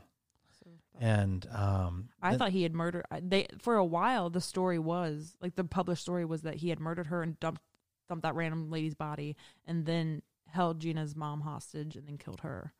[0.63, 0.69] So-
[0.99, 3.05] and um I th- thought he had murdered.
[3.19, 6.79] They for a while the story was like the published story was that he had
[6.79, 7.61] murdered her and dumped
[8.07, 12.73] dumped that random lady's body and then held Gina's mom hostage and then killed her.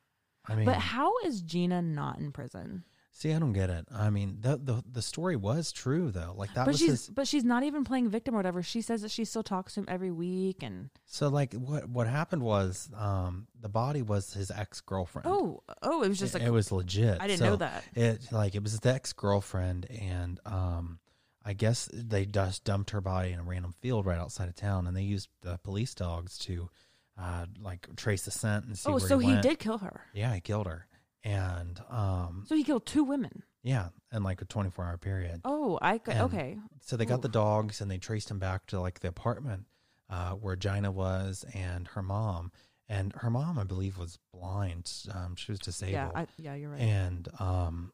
[0.46, 2.84] I mean But how is Gina not in prison?
[3.18, 6.54] See I don't get it I mean the the the story was true though like
[6.54, 8.62] that but was she's his but she's not even playing victim or whatever.
[8.62, 12.08] She says that she still talks to him every week and So like what what
[12.08, 15.28] happened was um the body was his ex girlfriend.
[15.28, 17.18] oh oh it was just it, like it was legit.
[17.20, 17.84] I didn't So know that.
[17.96, 21.00] It like it was his ex girlfriend, and um
[21.44, 24.86] I guess they just dumped her body in a random field right outside of town,
[24.86, 26.70] and they used the police dogs to
[27.18, 28.92] uh like trace the scent and see.
[28.92, 29.44] oh so he, he went.
[29.44, 30.02] did kill her.
[30.14, 30.86] Yeah, he killed her,
[31.24, 33.44] and um So he killed two women.
[33.64, 35.42] Yeah, in like a 24 hour period.
[35.44, 36.58] Oh, I And- okay.
[36.82, 39.66] So they got the dogs and they traced him back to like the apartment
[40.10, 42.52] uh, where Gina was and her mom.
[42.88, 44.90] And her mom, I believe, was blind.
[45.14, 45.92] Um, she was disabled.
[45.94, 46.80] Yeah, I, yeah, you're right.
[46.80, 47.92] And um,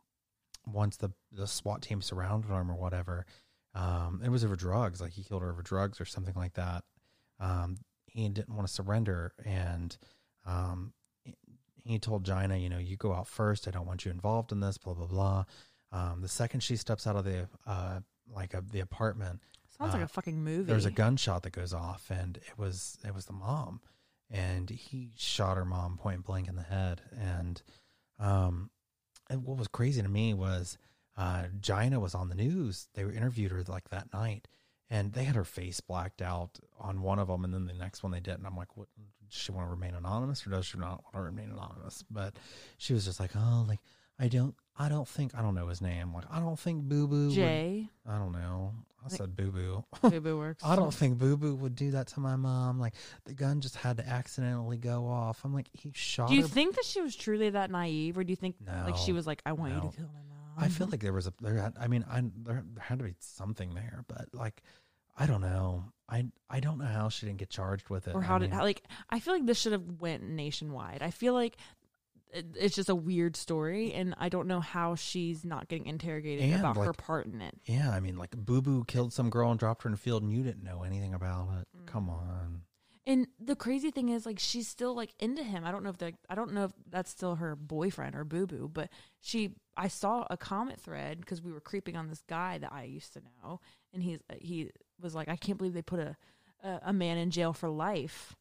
[0.68, 3.26] once the the SWAT team surrounded him or whatever,
[3.74, 5.02] um, it was over drugs.
[5.02, 6.84] Like he killed her over drugs or something like that.
[7.40, 9.98] Um, he didn't want to surrender, and
[10.46, 10.94] um,
[11.84, 13.68] he- told Gina, you know, you go out first.
[13.68, 14.78] I don't want you involved in this.
[14.78, 15.46] Blah blah blah.
[15.92, 18.00] Um, the second she steps out of the uh,
[18.34, 19.42] like a, the apartment,
[19.78, 20.64] Sounds like uh, a fucking movie.
[20.64, 23.82] there's a gunshot that goes off, and it was it was the mom,
[24.32, 27.02] and he shot her mom point blank in the head.
[27.20, 27.62] And
[28.20, 28.70] um,
[29.30, 30.78] and what was crazy to me was
[31.18, 32.88] uh, Gina was on the news.
[32.96, 34.48] They were interviewed her like that night,
[34.94, 38.04] and they had her face blacked out on one of them, and then the next
[38.04, 38.46] one they didn't.
[38.46, 38.88] I'm like, what?
[39.30, 42.04] Does she want to remain anonymous, or does she not want to remain anonymous?
[42.12, 42.36] But
[42.78, 43.80] she was just like, oh, like
[44.20, 46.14] I don't, I don't think, I don't know his name.
[46.14, 47.26] Like I don't think Boo Boo.
[47.28, 47.88] would- Jay.
[48.08, 48.74] I don't know.
[49.04, 49.84] I think- said Boo Boo.
[50.10, 50.64] Boo Boo works.
[50.64, 52.80] I don't think Boo Boo would do that to my mom.
[52.80, 52.94] Like
[53.26, 55.44] the gun just had to accidentally go off.
[55.44, 56.48] I'm like, he shot Do you her.
[56.48, 59.42] think that she was truly that naive, or do you think like she was like,
[59.46, 60.30] "I want you to kill my mom"?
[60.56, 61.56] I feel like there was a there.
[61.58, 64.62] Had, I mean, I there, there had to be something there, but like,
[65.16, 65.86] I don't know.
[66.10, 68.16] I I don't know how she didn't get charged with it.
[68.16, 71.02] or I how did mean, how, like I feel like this should have went nationwide.
[71.02, 71.58] I feel like
[72.34, 76.60] it, it's just a weird story, and I don't know how she's not getting interrogated
[76.60, 77.56] about her part in it.
[77.66, 80.24] Yeah, I mean, like Boo Boo killed some girl and dropped her in the field,
[80.24, 81.68] and you didn't know anything about it.
[81.78, 81.86] Mm.
[81.86, 82.62] Come on.
[83.06, 85.66] And the crazy thing is, like, she's still like into him.
[85.66, 88.48] I don't know if they, I don't know if that's still her boyfriend or boo
[88.48, 88.90] boo, but
[89.20, 92.84] she, I saw a comment thread because we were creeping on this guy that I
[92.84, 93.60] used to know,
[93.94, 94.72] and he's he
[95.04, 96.16] was like, I can't believe they put a
[96.64, 98.36] a, a man in jail for life.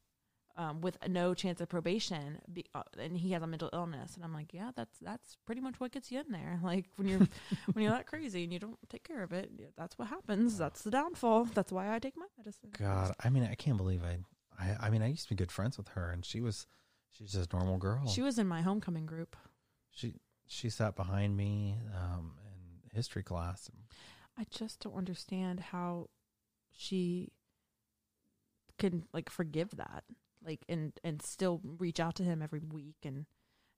[0.54, 4.22] Um, with no chance of probation, be, uh, and he has a mental illness, and
[4.22, 6.60] I'm like, yeah, that's that's pretty much what gets you in there.
[6.62, 7.26] Like when you're
[7.72, 10.58] when you're that crazy and you don't take care of it, that's what happens.
[10.58, 11.46] That's the downfall.
[11.54, 12.68] That's why I take my medicine.
[12.78, 14.18] God, I mean, I can't believe I.
[14.62, 16.66] I, I mean, I used to be good friends with her, and she was,
[17.10, 18.06] she's just a normal girl.
[18.06, 19.34] She was in my homecoming group.
[19.90, 23.70] she she sat behind me um, in history class.
[24.38, 26.10] I just don't understand how
[26.76, 27.32] she
[28.78, 30.04] can like forgive that,
[30.44, 33.26] like and and still reach out to him every week and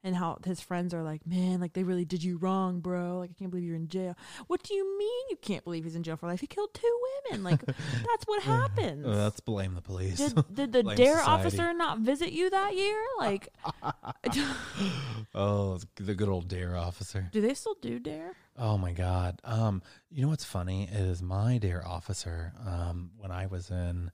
[0.05, 3.18] and how his friends are like, man, like they really did you wrong, bro.
[3.20, 4.14] Like I can't believe you're in jail.
[4.46, 6.40] What do you mean you can't believe he's in jail for life?
[6.40, 7.00] He killed two
[7.30, 7.42] women.
[7.42, 9.07] Like that's what happens.
[9.07, 10.18] Uh, let's blame the police.
[10.18, 11.30] did did the blame DARE society.
[11.30, 13.02] officer not visit you that year?
[13.18, 13.48] Like,
[15.34, 17.30] oh, the good old DARE officer.
[17.32, 18.36] do they still do DARE?
[18.59, 19.40] Oh my god.
[19.42, 22.52] Um, you know what's funny is my DARE officer.
[22.64, 24.11] Um, when I was in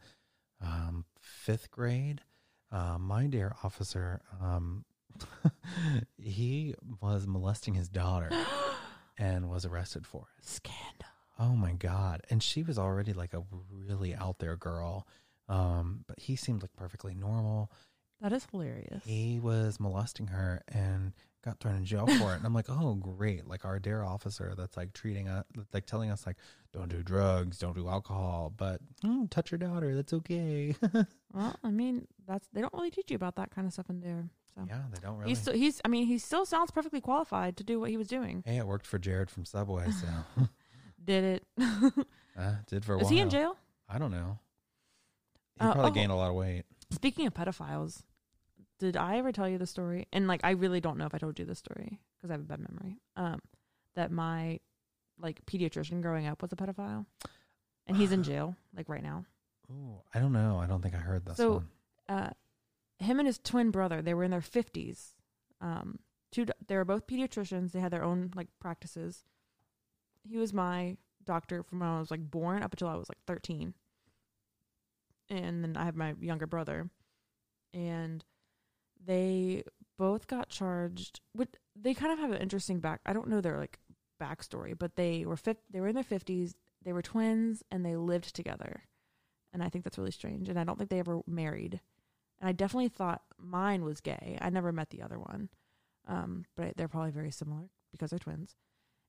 [0.62, 2.20] um fifth grade,
[2.70, 4.84] uh, my DARE officer, um,
[6.18, 8.30] he was molesting his daughter
[9.18, 10.46] and was arrested for it.
[10.46, 11.08] Scandal.
[11.38, 12.22] Oh my god!
[12.28, 15.06] And she was already like a really out there girl.
[15.48, 17.72] Um, but he seemed like perfectly normal.
[18.20, 19.02] That is hilarious.
[19.04, 22.36] He was molesting her and got thrown in jail for it.
[22.36, 23.48] And I'm like, oh great!
[23.48, 26.36] Like our DARE officer that's like treating us, like telling us like,
[26.72, 29.94] don't do drugs, don't do alcohol, but mm, touch your daughter.
[29.94, 30.74] That's okay.
[31.32, 34.00] Well, I mean, that's they don't really teach you about that kind of stuff in
[34.00, 34.30] there.
[34.61, 35.30] So yeah, they don't really.
[35.30, 38.08] he's still, he's I mean, he still sounds perfectly qualified to do what he was
[38.08, 38.42] doing.
[38.46, 40.06] hey, it worked for Jared from Subway, so
[41.04, 41.44] Did it?
[42.38, 43.12] uh, did for a Is while.
[43.12, 43.56] he in jail?
[43.88, 44.38] I don't know.
[45.58, 45.94] He Uh, probably oh.
[45.94, 46.64] gained a lot of weight.
[46.90, 48.02] Speaking of pedophiles,
[48.78, 50.06] did I ever tell you the story?
[50.12, 52.40] And like, I really don't know if I told you the story because I have
[52.42, 52.98] a bad memory.
[53.16, 53.40] Um,
[53.94, 54.61] that my
[55.18, 57.06] like pediatrician growing up was a pedophile,
[57.86, 59.24] and he's in jail like right now.
[59.72, 60.58] Oh, I don't know.
[60.62, 61.68] I don't think I heard this So- one.
[62.08, 62.30] uh,
[63.01, 65.14] him and his twin brother, they were in their fifties.
[65.61, 65.98] Um,
[66.30, 67.72] two, they were both pediatricians.
[67.72, 69.24] They had their own like practices.
[70.22, 73.18] He was my doctor from when I was like born up until I was like
[73.26, 73.74] thirteen,
[75.28, 76.90] and then I have my younger brother,
[77.72, 78.24] and
[79.05, 79.64] they
[79.98, 81.20] both got charged.
[81.34, 83.01] With they kind of have an interesting back.
[83.07, 83.78] I don't know their like
[84.20, 86.55] backstory, but they were fif- they were in their fifties.
[86.82, 88.84] They were twins, and they lived together
[89.53, 90.48] and I think that's really strange.
[90.48, 91.80] And I don't think they ever married.
[92.41, 94.38] And I definitely thought mine was gay.
[94.41, 95.49] I never met the other one,
[96.09, 98.57] um, but they're probably very similar because they're twins.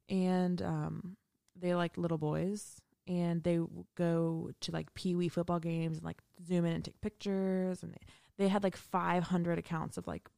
[0.10, 1.18] And um,
[1.56, 3.60] they like little boys, and they
[3.96, 7.84] go to like pee wee football games and like zoom in and take pictures.
[7.84, 8.02] And they,
[8.38, 10.30] they had like 500 accounts of like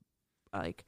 [0.54, 0.86] like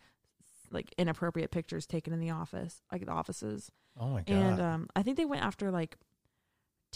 [0.71, 3.71] like inappropriate pictures taken in the office, like the offices.
[3.99, 4.33] Oh my god!
[4.35, 5.97] And um, I think they went after like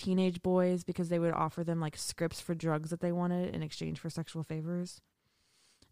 [0.01, 3.61] teenage boys because they would offer them like scripts for drugs that they wanted in
[3.61, 5.01] exchange for sexual favors.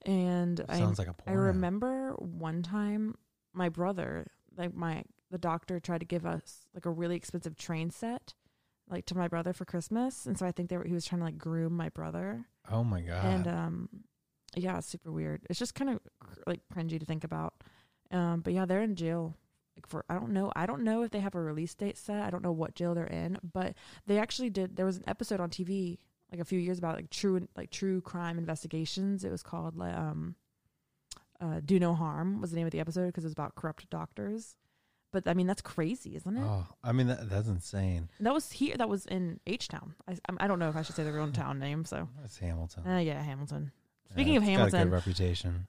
[0.05, 3.15] And I, Sounds like a I remember one time
[3.53, 7.89] my brother, like my the doctor tried to give us like a really expensive train
[7.89, 8.33] set,
[8.89, 11.19] like to my brother for Christmas, and so I think they were, he was trying
[11.19, 13.25] to like groom my brother, Oh my god.
[13.25, 13.89] and um,
[14.55, 15.41] yeah, it's super weird.
[15.49, 15.99] It's just kind of
[16.45, 17.55] like cringy to think about.
[18.11, 19.35] Um, but yeah, they're in jail.
[19.77, 22.23] Like for I don't know, I don't know if they have a release date set.
[22.23, 23.75] I don't know what jail they're in, but
[24.07, 24.75] they actually did.
[24.75, 25.99] There was an episode on TV
[26.31, 29.23] like a few years about like true like true crime investigations.
[29.23, 30.35] It was called like um,
[31.39, 33.87] uh, "Do No Harm" was the name of the episode because it was about corrupt
[33.91, 34.55] doctors.
[35.13, 36.43] But I mean, that's crazy, isn't it?
[36.43, 38.09] oh, I mean that, that's insane.
[38.17, 38.75] And that was here.
[38.77, 39.93] That was in H Town.
[40.07, 41.85] I, I don't know if I should say the real town name.
[41.85, 42.85] So, That's Hamilton.
[42.85, 43.71] uh, yeah, Hamilton.
[44.09, 45.67] Yeah, Speaking of got a Hamilton, good reputation.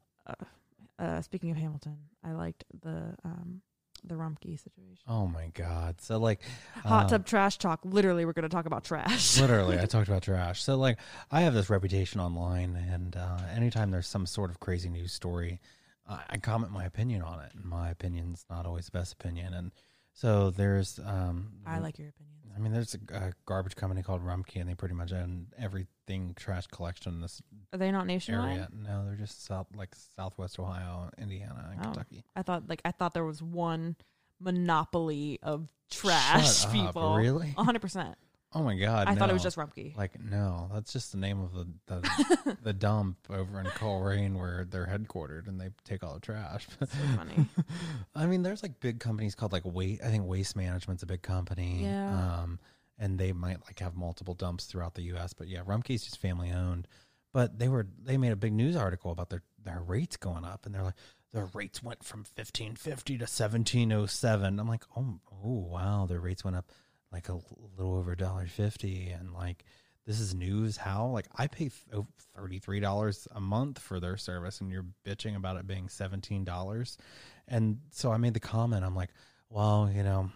[0.99, 3.63] uh, speaking of Hamilton, I liked the um,
[4.05, 5.03] the Rumpke situation.
[5.07, 6.01] Oh my god.
[6.01, 6.41] So like
[6.85, 7.81] Hot um, tub trash talk.
[7.85, 9.41] Literally, we're going to talk about trash.
[9.41, 10.99] literally i talked about trash so like
[11.31, 15.61] i have this reputation online and uh, anytime there's some sort of crazy news story
[16.09, 19.55] I, I comment my opinion on it and my opinion's not always the best opinion
[19.55, 19.73] and
[20.13, 22.38] so there's um I like your opinions.
[22.59, 26.35] I mean there's a, a garbage company called Rumpke and they pretty much own everything
[26.37, 27.41] trash collection in this
[27.73, 28.51] Are they not nationwide?
[28.57, 31.83] area no they're just south like southwest ohio indiana and Oh.
[31.85, 33.95] kentucky I thought like I thought there was one
[34.41, 37.17] monopoly of trash Shut up, people.
[37.17, 37.55] really?
[37.57, 38.17] hundred percent.
[38.55, 39.97] Oh my god I thought it was just Rumpke.
[39.97, 44.67] Like no, that's just the name of the the, the dump over in Colerain where
[44.69, 46.67] they're headquartered and they take all the trash.
[46.81, 46.87] so
[47.17, 47.47] funny.
[48.15, 50.03] I mean, there's like big companies called like Waste.
[50.03, 51.81] I think Waste Management's a big company.
[51.83, 52.41] Yeah.
[52.41, 52.59] Um,
[52.99, 55.35] and they might like have multiple dumps throughout the U.S.
[55.35, 56.89] But yeah, Rumpke's just family owned.
[57.33, 60.65] But they were they made a big news article about their their rates going up,
[60.65, 60.95] and they're like
[61.33, 64.59] their rates went from fifteen fifty to seventeen oh seven.
[64.59, 66.73] I'm like, oh, oh wow, their rates went up
[67.13, 67.39] like a
[67.77, 69.65] little over a dollar fifty, and like
[70.07, 70.77] this is news.
[70.77, 72.07] How like I pay oh,
[72.37, 76.45] thirty three dollars a month for their service, and you're bitching about it being seventeen
[76.45, 76.99] dollars.
[77.47, 78.85] And so I made the comment.
[78.85, 79.11] I'm like,
[79.49, 80.31] well, you know,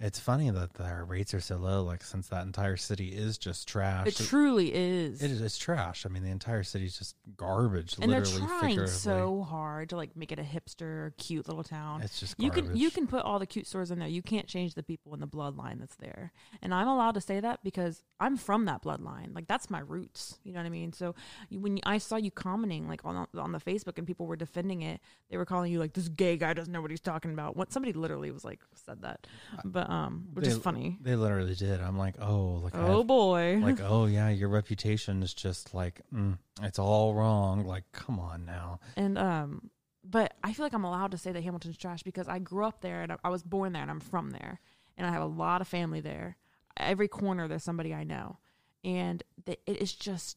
[0.00, 1.82] it's funny that their rates are so low.
[1.82, 4.06] Like since that entire city is just trash.
[4.06, 5.20] It truly is.
[5.20, 6.06] It is it's trash.
[6.06, 7.96] I mean, the entire city's just garbage.
[8.00, 12.02] and they're trying so hard to like make it a hipster, cute little town.
[12.02, 14.06] It's just you can you can put all the cute stores in there.
[14.06, 16.32] You can't change the people in the bloodline that's there.
[16.62, 19.34] And I'm allowed to say that because I'm from that bloodline.
[19.34, 20.38] Like that's my roots.
[20.44, 20.92] You know what I mean?
[20.92, 21.16] So
[21.48, 24.82] you, when I saw you commenting like on on the Facebook and people were defending
[24.82, 27.56] it, they were calling you like this gay guy doesn't know what he's talking about.
[27.56, 29.26] What somebody literally was like said that,
[29.64, 30.98] but um, which They- is funny.
[31.00, 31.80] They literally did.
[31.80, 33.58] I'm like, oh, like, Oh have- boy.
[33.62, 37.64] like, oh yeah, your reputation is just like, mm, it's all wrong.
[37.66, 38.80] Like, come on now.
[38.96, 39.70] And um,
[40.04, 42.80] but I feel like I'm allowed to say that Hamilton's trash because I grew up
[42.82, 44.60] there and I, I was born there and I'm from there
[44.96, 46.36] and I have a lot of family there.
[46.76, 48.38] Every corner there's somebody I know,
[48.84, 50.36] and th- it is just,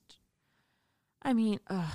[1.22, 1.92] I mean, ugh,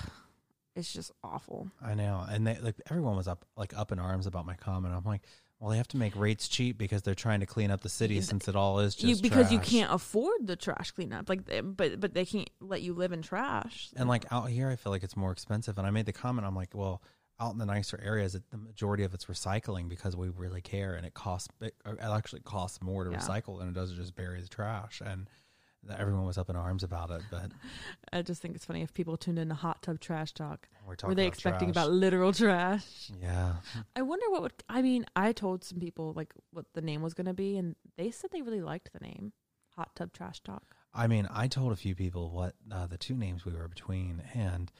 [0.76, 1.68] it's just awful.
[1.82, 4.94] I know, and they like everyone was up like up in arms about my comment.
[4.94, 5.22] I'm like,
[5.58, 8.20] well, they have to make rates cheap because they're trying to clean up the city
[8.20, 11.62] since it all is just you because you can't afford the trash cleanup, like, eh,
[11.62, 13.88] but but they can't let you live in trash.
[13.96, 15.78] And like out here, I feel like it's more expensive.
[15.78, 17.02] And I made the comment, I'm like, well,
[17.40, 20.94] out in the nicer areas, it, the majority of it's recycling because we really care,
[20.94, 21.48] and it costs.
[21.60, 23.18] It, it actually costs more to Yeah.
[23.18, 25.00] recycle than it does to just bury the trash.
[25.04, 25.28] And
[25.98, 27.52] everyone was up in arms about it, but
[28.12, 30.68] I just think it's funny if people tuned in to hot tub trash talk.
[30.86, 31.10] we're talking.
[31.10, 31.84] Were they about expecting trash.
[31.84, 33.10] about literal trash?
[33.20, 33.54] Yeah,
[33.94, 34.52] I wonder what would.
[34.68, 37.76] I mean, I told some people like what the name was going to be, and
[37.96, 39.32] they said they really liked the name,
[39.76, 40.76] Hot Tub Trash Talk.
[40.94, 44.22] I mean, I told a few people what uh, the two names we were between,
[44.34, 44.70] and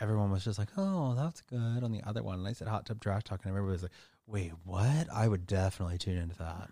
[0.00, 2.86] everyone was just like, "Oh, that's good." On the other one, and I said "Hot
[2.86, 3.92] Tub Trash Talk," and everybody was like,
[4.26, 6.68] "Wait, what?" I would definitely tune into that.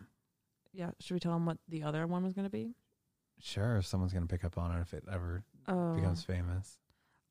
[0.72, 2.74] Yeah, should we tell them what the other one was going to be?
[3.40, 6.78] Sure, if someone's gonna pick up on it if it ever Oh, becomes famous.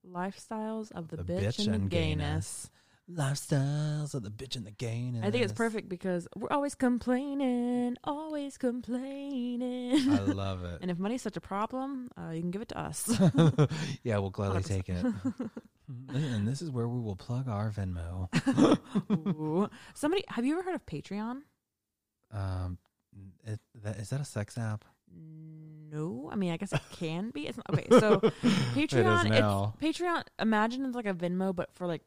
[0.07, 2.69] lifestyles of the, The bitch, bitch and the and gayness.
[3.09, 5.23] Lifestyles of the bitch and the gayness.
[5.23, 10.11] I think it's perfect because we're always complaining, always complaining.
[10.11, 10.79] I love it.
[10.81, 13.09] and if money's such a problem, uh, you can give it to us.
[14.03, 14.65] yeah, we'll gladly 100%.
[14.67, 15.05] take it.
[16.09, 18.27] and this is where we will plug our Venmo.
[19.93, 21.43] Somebody, have you ever heard of Patreon?
[22.31, 22.77] Um,
[23.45, 24.83] it, that, is that a sex app?
[25.13, 27.47] No, I mean I guess it can be.
[27.47, 27.87] It's not, okay.
[27.99, 28.19] So
[28.75, 29.73] Patreon, now.
[29.79, 30.23] it's Patreon.
[30.39, 32.01] Imagine it's like a Venmo, but for like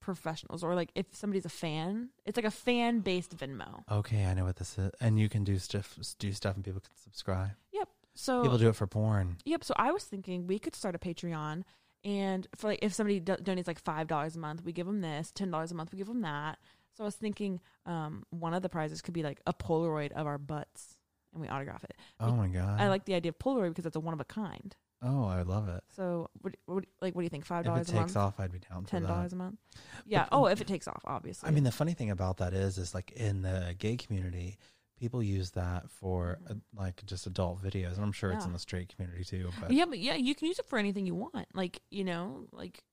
[0.00, 3.84] professionals, or like if somebody's a fan, it's like a fan based Venmo.
[3.90, 4.90] Okay, I know what this is.
[5.00, 7.50] And you can do stuff, do stuff, and people can subscribe.
[7.72, 7.88] Yep.
[8.14, 9.36] So People do it for porn.
[9.44, 9.64] yep.
[9.64, 11.62] So I was thinking we could start a Patreon,
[12.04, 15.00] and for like if somebody do- donates like five dollars a month, we give them
[15.00, 15.30] this.
[15.30, 16.58] Ten dollars a month, we give them that.
[16.94, 20.26] So I was thinking, um, one of the prizes could be like a Polaroid of
[20.26, 20.98] our butts,
[21.32, 21.94] and we autograph it.
[22.20, 22.80] Oh my god!
[22.80, 24.74] I like the idea of Polaroid because it's a one of a kind.
[25.04, 25.82] Oh, I love it.
[25.96, 27.44] So, what, what, like, what do you think?
[27.44, 27.88] Five dollars.
[27.88, 29.58] If it dollars a takes month, off, I'd be down ten dollars a month.
[30.06, 30.28] Yeah.
[30.30, 31.48] Oh, if it takes off, obviously.
[31.48, 34.58] I mean, the funny thing about that is, is like in the gay community,
[35.00, 38.60] people use that for uh, like just adult videos, and I'm sure it's in the
[38.60, 39.50] straight community too.
[39.60, 41.48] But yeah, but yeah, you can use it for anything you want.
[41.52, 42.84] Like, you know, like,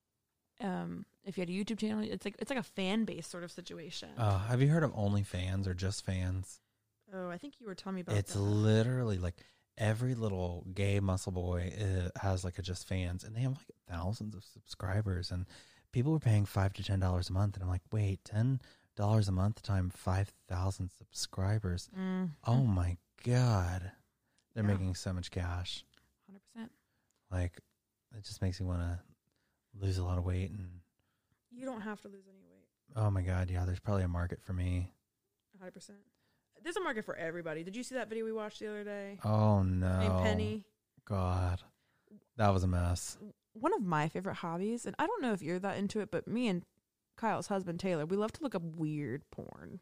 [0.62, 3.44] um, if you had a YouTube channel, it's like it's like a fan base sort
[3.44, 4.10] of situation.
[4.18, 6.60] uh, have you heard of OnlyFans or just fans?
[7.14, 8.40] Oh, I think you were telling me about It's that.
[8.40, 9.36] literally like
[9.78, 13.72] every little gay muscle boy uh, has like a just fans, and they have like
[13.90, 15.46] thousands of subscribers, and
[15.92, 18.60] people were paying five to ten dollars a month, and I'm like, wait, ten
[18.96, 21.90] dollars a month time five thousand subscribers.
[21.98, 23.92] Mm, Oh my god,
[24.54, 24.72] they're Yeah.
[24.72, 25.86] making so much cash.
[26.28, 26.72] hundred percent.
[27.32, 27.60] Like,
[28.18, 29.00] it just makes me want to
[29.80, 30.82] lose a lot of weight, and
[31.52, 32.68] You don't have to lose any weight.
[32.96, 34.92] oh my god, yeah, there's probably a market for me.
[35.58, 36.00] hundred percent.
[36.64, 37.64] There's a market for everybody.
[37.64, 39.20] Did you see that video we watched the other day?
[39.24, 40.66] Oh no, Named Penny.
[41.06, 41.62] God,
[42.38, 43.18] that was a mess.
[43.54, 46.28] One of my favorite hobbies, and I don't know if you're that into it, but
[46.28, 46.64] me and
[47.18, 49.80] Kyle's husband Taylor, we love to look up weird porn,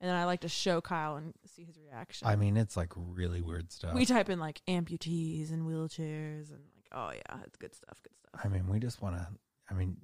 [0.00, 2.26] and then I like to show Kyle and see his reaction.
[2.26, 3.94] I mean, it's like really weird stuff.
[3.94, 8.00] we type in like amputees and wheelchairs, and like, oh yeah, it's good stuff.
[8.02, 8.40] Good stuff.
[8.44, 9.26] I mean, we just want to,
[9.70, 9.96] I mean,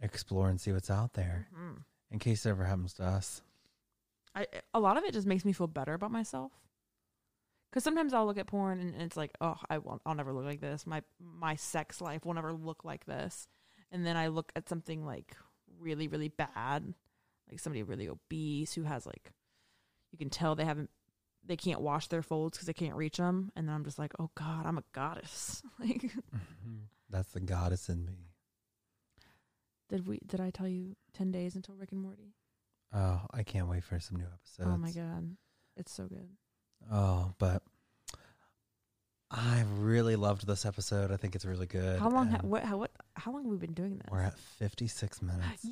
[0.00, 1.82] explore and see what's out there Mhm.
[2.12, 3.42] in case it ever happens to us.
[4.38, 6.52] I a lot of it just makes me feel better about myself.
[7.70, 10.44] Because sometimes I'll look at porn and it's like, oh, I won't, I'll never look
[10.44, 10.86] like this.
[10.86, 13.48] My my sex life will never look like this.
[13.90, 15.36] And then I look at something like
[15.80, 16.94] really really bad,
[17.50, 19.32] like somebody really obese who has like,
[20.12, 20.90] you can tell they haven't,
[21.44, 23.50] they can't wash their folds because they can't reach them.
[23.56, 25.62] And then I'm just like, oh God, I'm a goddess.
[25.80, 26.84] like, mm-hmm.
[27.10, 28.30] That's the goddess in me.
[29.88, 30.20] did we?
[30.26, 32.34] Did I tell you ten days until Rick and Morty?
[32.94, 34.68] Oh, I can't wait for some new episodes.
[34.72, 35.36] oh my God,
[35.76, 36.28] it's so good.
[36.90, 37.62] Oh, but
[39.30, 41.10] I really loved this episode.
[41.10, 41.98] I think it's really good.
[42.00, 42.30] How long?
[42.30, 42.64] Ha- what?
[42.64, 42.90] How what?
[43.14, 44.06] How long have we been doing this?
[44.10, 45.64] We're at 56 minutes.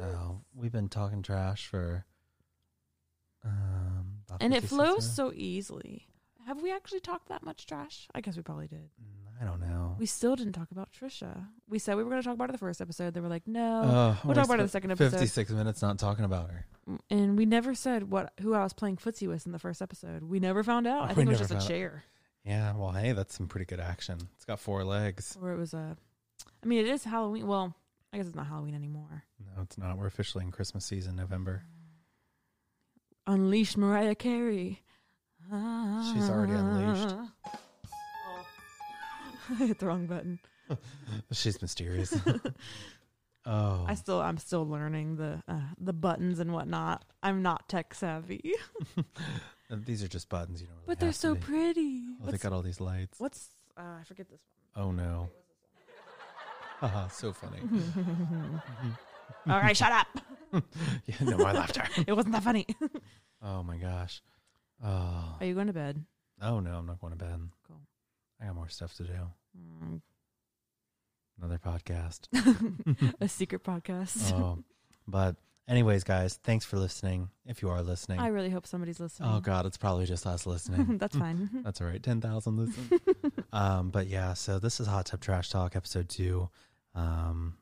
[0.00, 0.12] Yes.
[0.12, 2.04] So we've been talking trash for.
[3.44, 5.14] Um, about and it flows minutes.
[5.14, 6.06] so easily.
[6.46, 8.06] Have we actually talked that much trash?
[8.14, 8.90] I guess we probably did.
[9.02, 9.96] Mm, I don't know.
[9.98, 11.46] We still didn't talk about Trisha.
[11.68, 13.14] We said we were going to talk about it the first episode.
[13.14, 13.80] They were like, no.
[13.82, 15.12] Uh, we'll we talk about her the second episode.
[15.12, 16.66] 56 minutes not talking about her.
[17.10, 20.22] And we never said what who I was playing footsie with in the first episode.
[20.24, 21.02] We never found out.
[21.04, 22.04] I We think it was just a chair.
[22.44, 24.18] Yeah, well, hey, that's some pretty good action.
[24.36, 25.36] It's got four legs.
[25.40, 25.96] Or it was a.
[26.62, 27.46] I mean, it is Halloween.
[27.46, 27.74] Well,
[28.12, 29.24] I guess it's not Halloween anymore.
[29.38, 29.98] No, it's not.
[29.98, 31.62] We're officially in Christmas season, November.
[33.26, 34.82] Unleash Mariah Carey.
[35.50, 37.14] She's already unleashed.
[39.50, 39.56] Oh.
[39.60, 40.38] I hit the wrong button.
[41.32, 42.14] She's mysterious.
[43.46, 47.04] oh, I still I'm still learning the uh, the buttons and whatnot.
[47.22, 48.42] I'm not tech savvy,
[49.70, 50.74] these are just buttons, you know.
[50.86, 52.00] but they're so Oh, pretty.
[52.00, 53.18] they What's, got all these lights.
[53.20, 54.40] what's uh, I forget this
[54.74, 54.84] one.
[54.86, 55.28] Oh no.
[56.80, 57.58] Haha, so funny.
[59.48, 60.06] All right, shut up.
[61.06, 61.82] yeah, no more laughter.
[62.06, 62.66] It wasn't that funny.
[63.42, 64.22] Oh my gosh.
[64.84, 65.36] Oh.
[65.40, 66.04] Are you going to bed?
[66.40, 67.40] Oh no, I'm not going to bed.
[67.66, 67.80] Cool.
[68.40, 69.12] I got more stuff to do.
[69.56, 70.00] Mm,
[71.40, 72.26] Another podcast.
[73.20, 74.32] a secret podcast.
[74.32, 74.58] oh.
[75.06, 75.36] But
[75.68, 77.30] anyways, guys, thanks for listening.
[77.46, 78.18] If you are listening.
[78.18, 79.30] I really hope somebody's listening.
[79.32, 80.98] oh god, it's probably just us listening.
[80.98, 81.48] That's fine.
[81.64, 82.02] That's all right.
[82.02, 83.00] 10,000 listen.
[83.52, 86.48] um, but yeah, so this is Hot Tub Trash Talk episode two.
[86.94, 87.56] Um,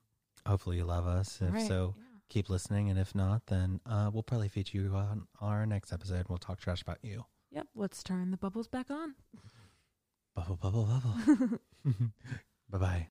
[0.46, 1.38] hopefully you love us.
[1.42, 2.02] If Right, so, yeah.
[2.30, 2.88] keep listening.
[2.90, 6.26] And if not, then uh, we'll probably feature you on our next episode.
[6.28, 7.24] We'll talk trash about you.
[7.52, 7.66] Yep.
[7.74, 9.14] Let's turn the bubbles back on.
[10.36, 11.00] 拜拜拜拜
[12.70, 13.00] 拜拜。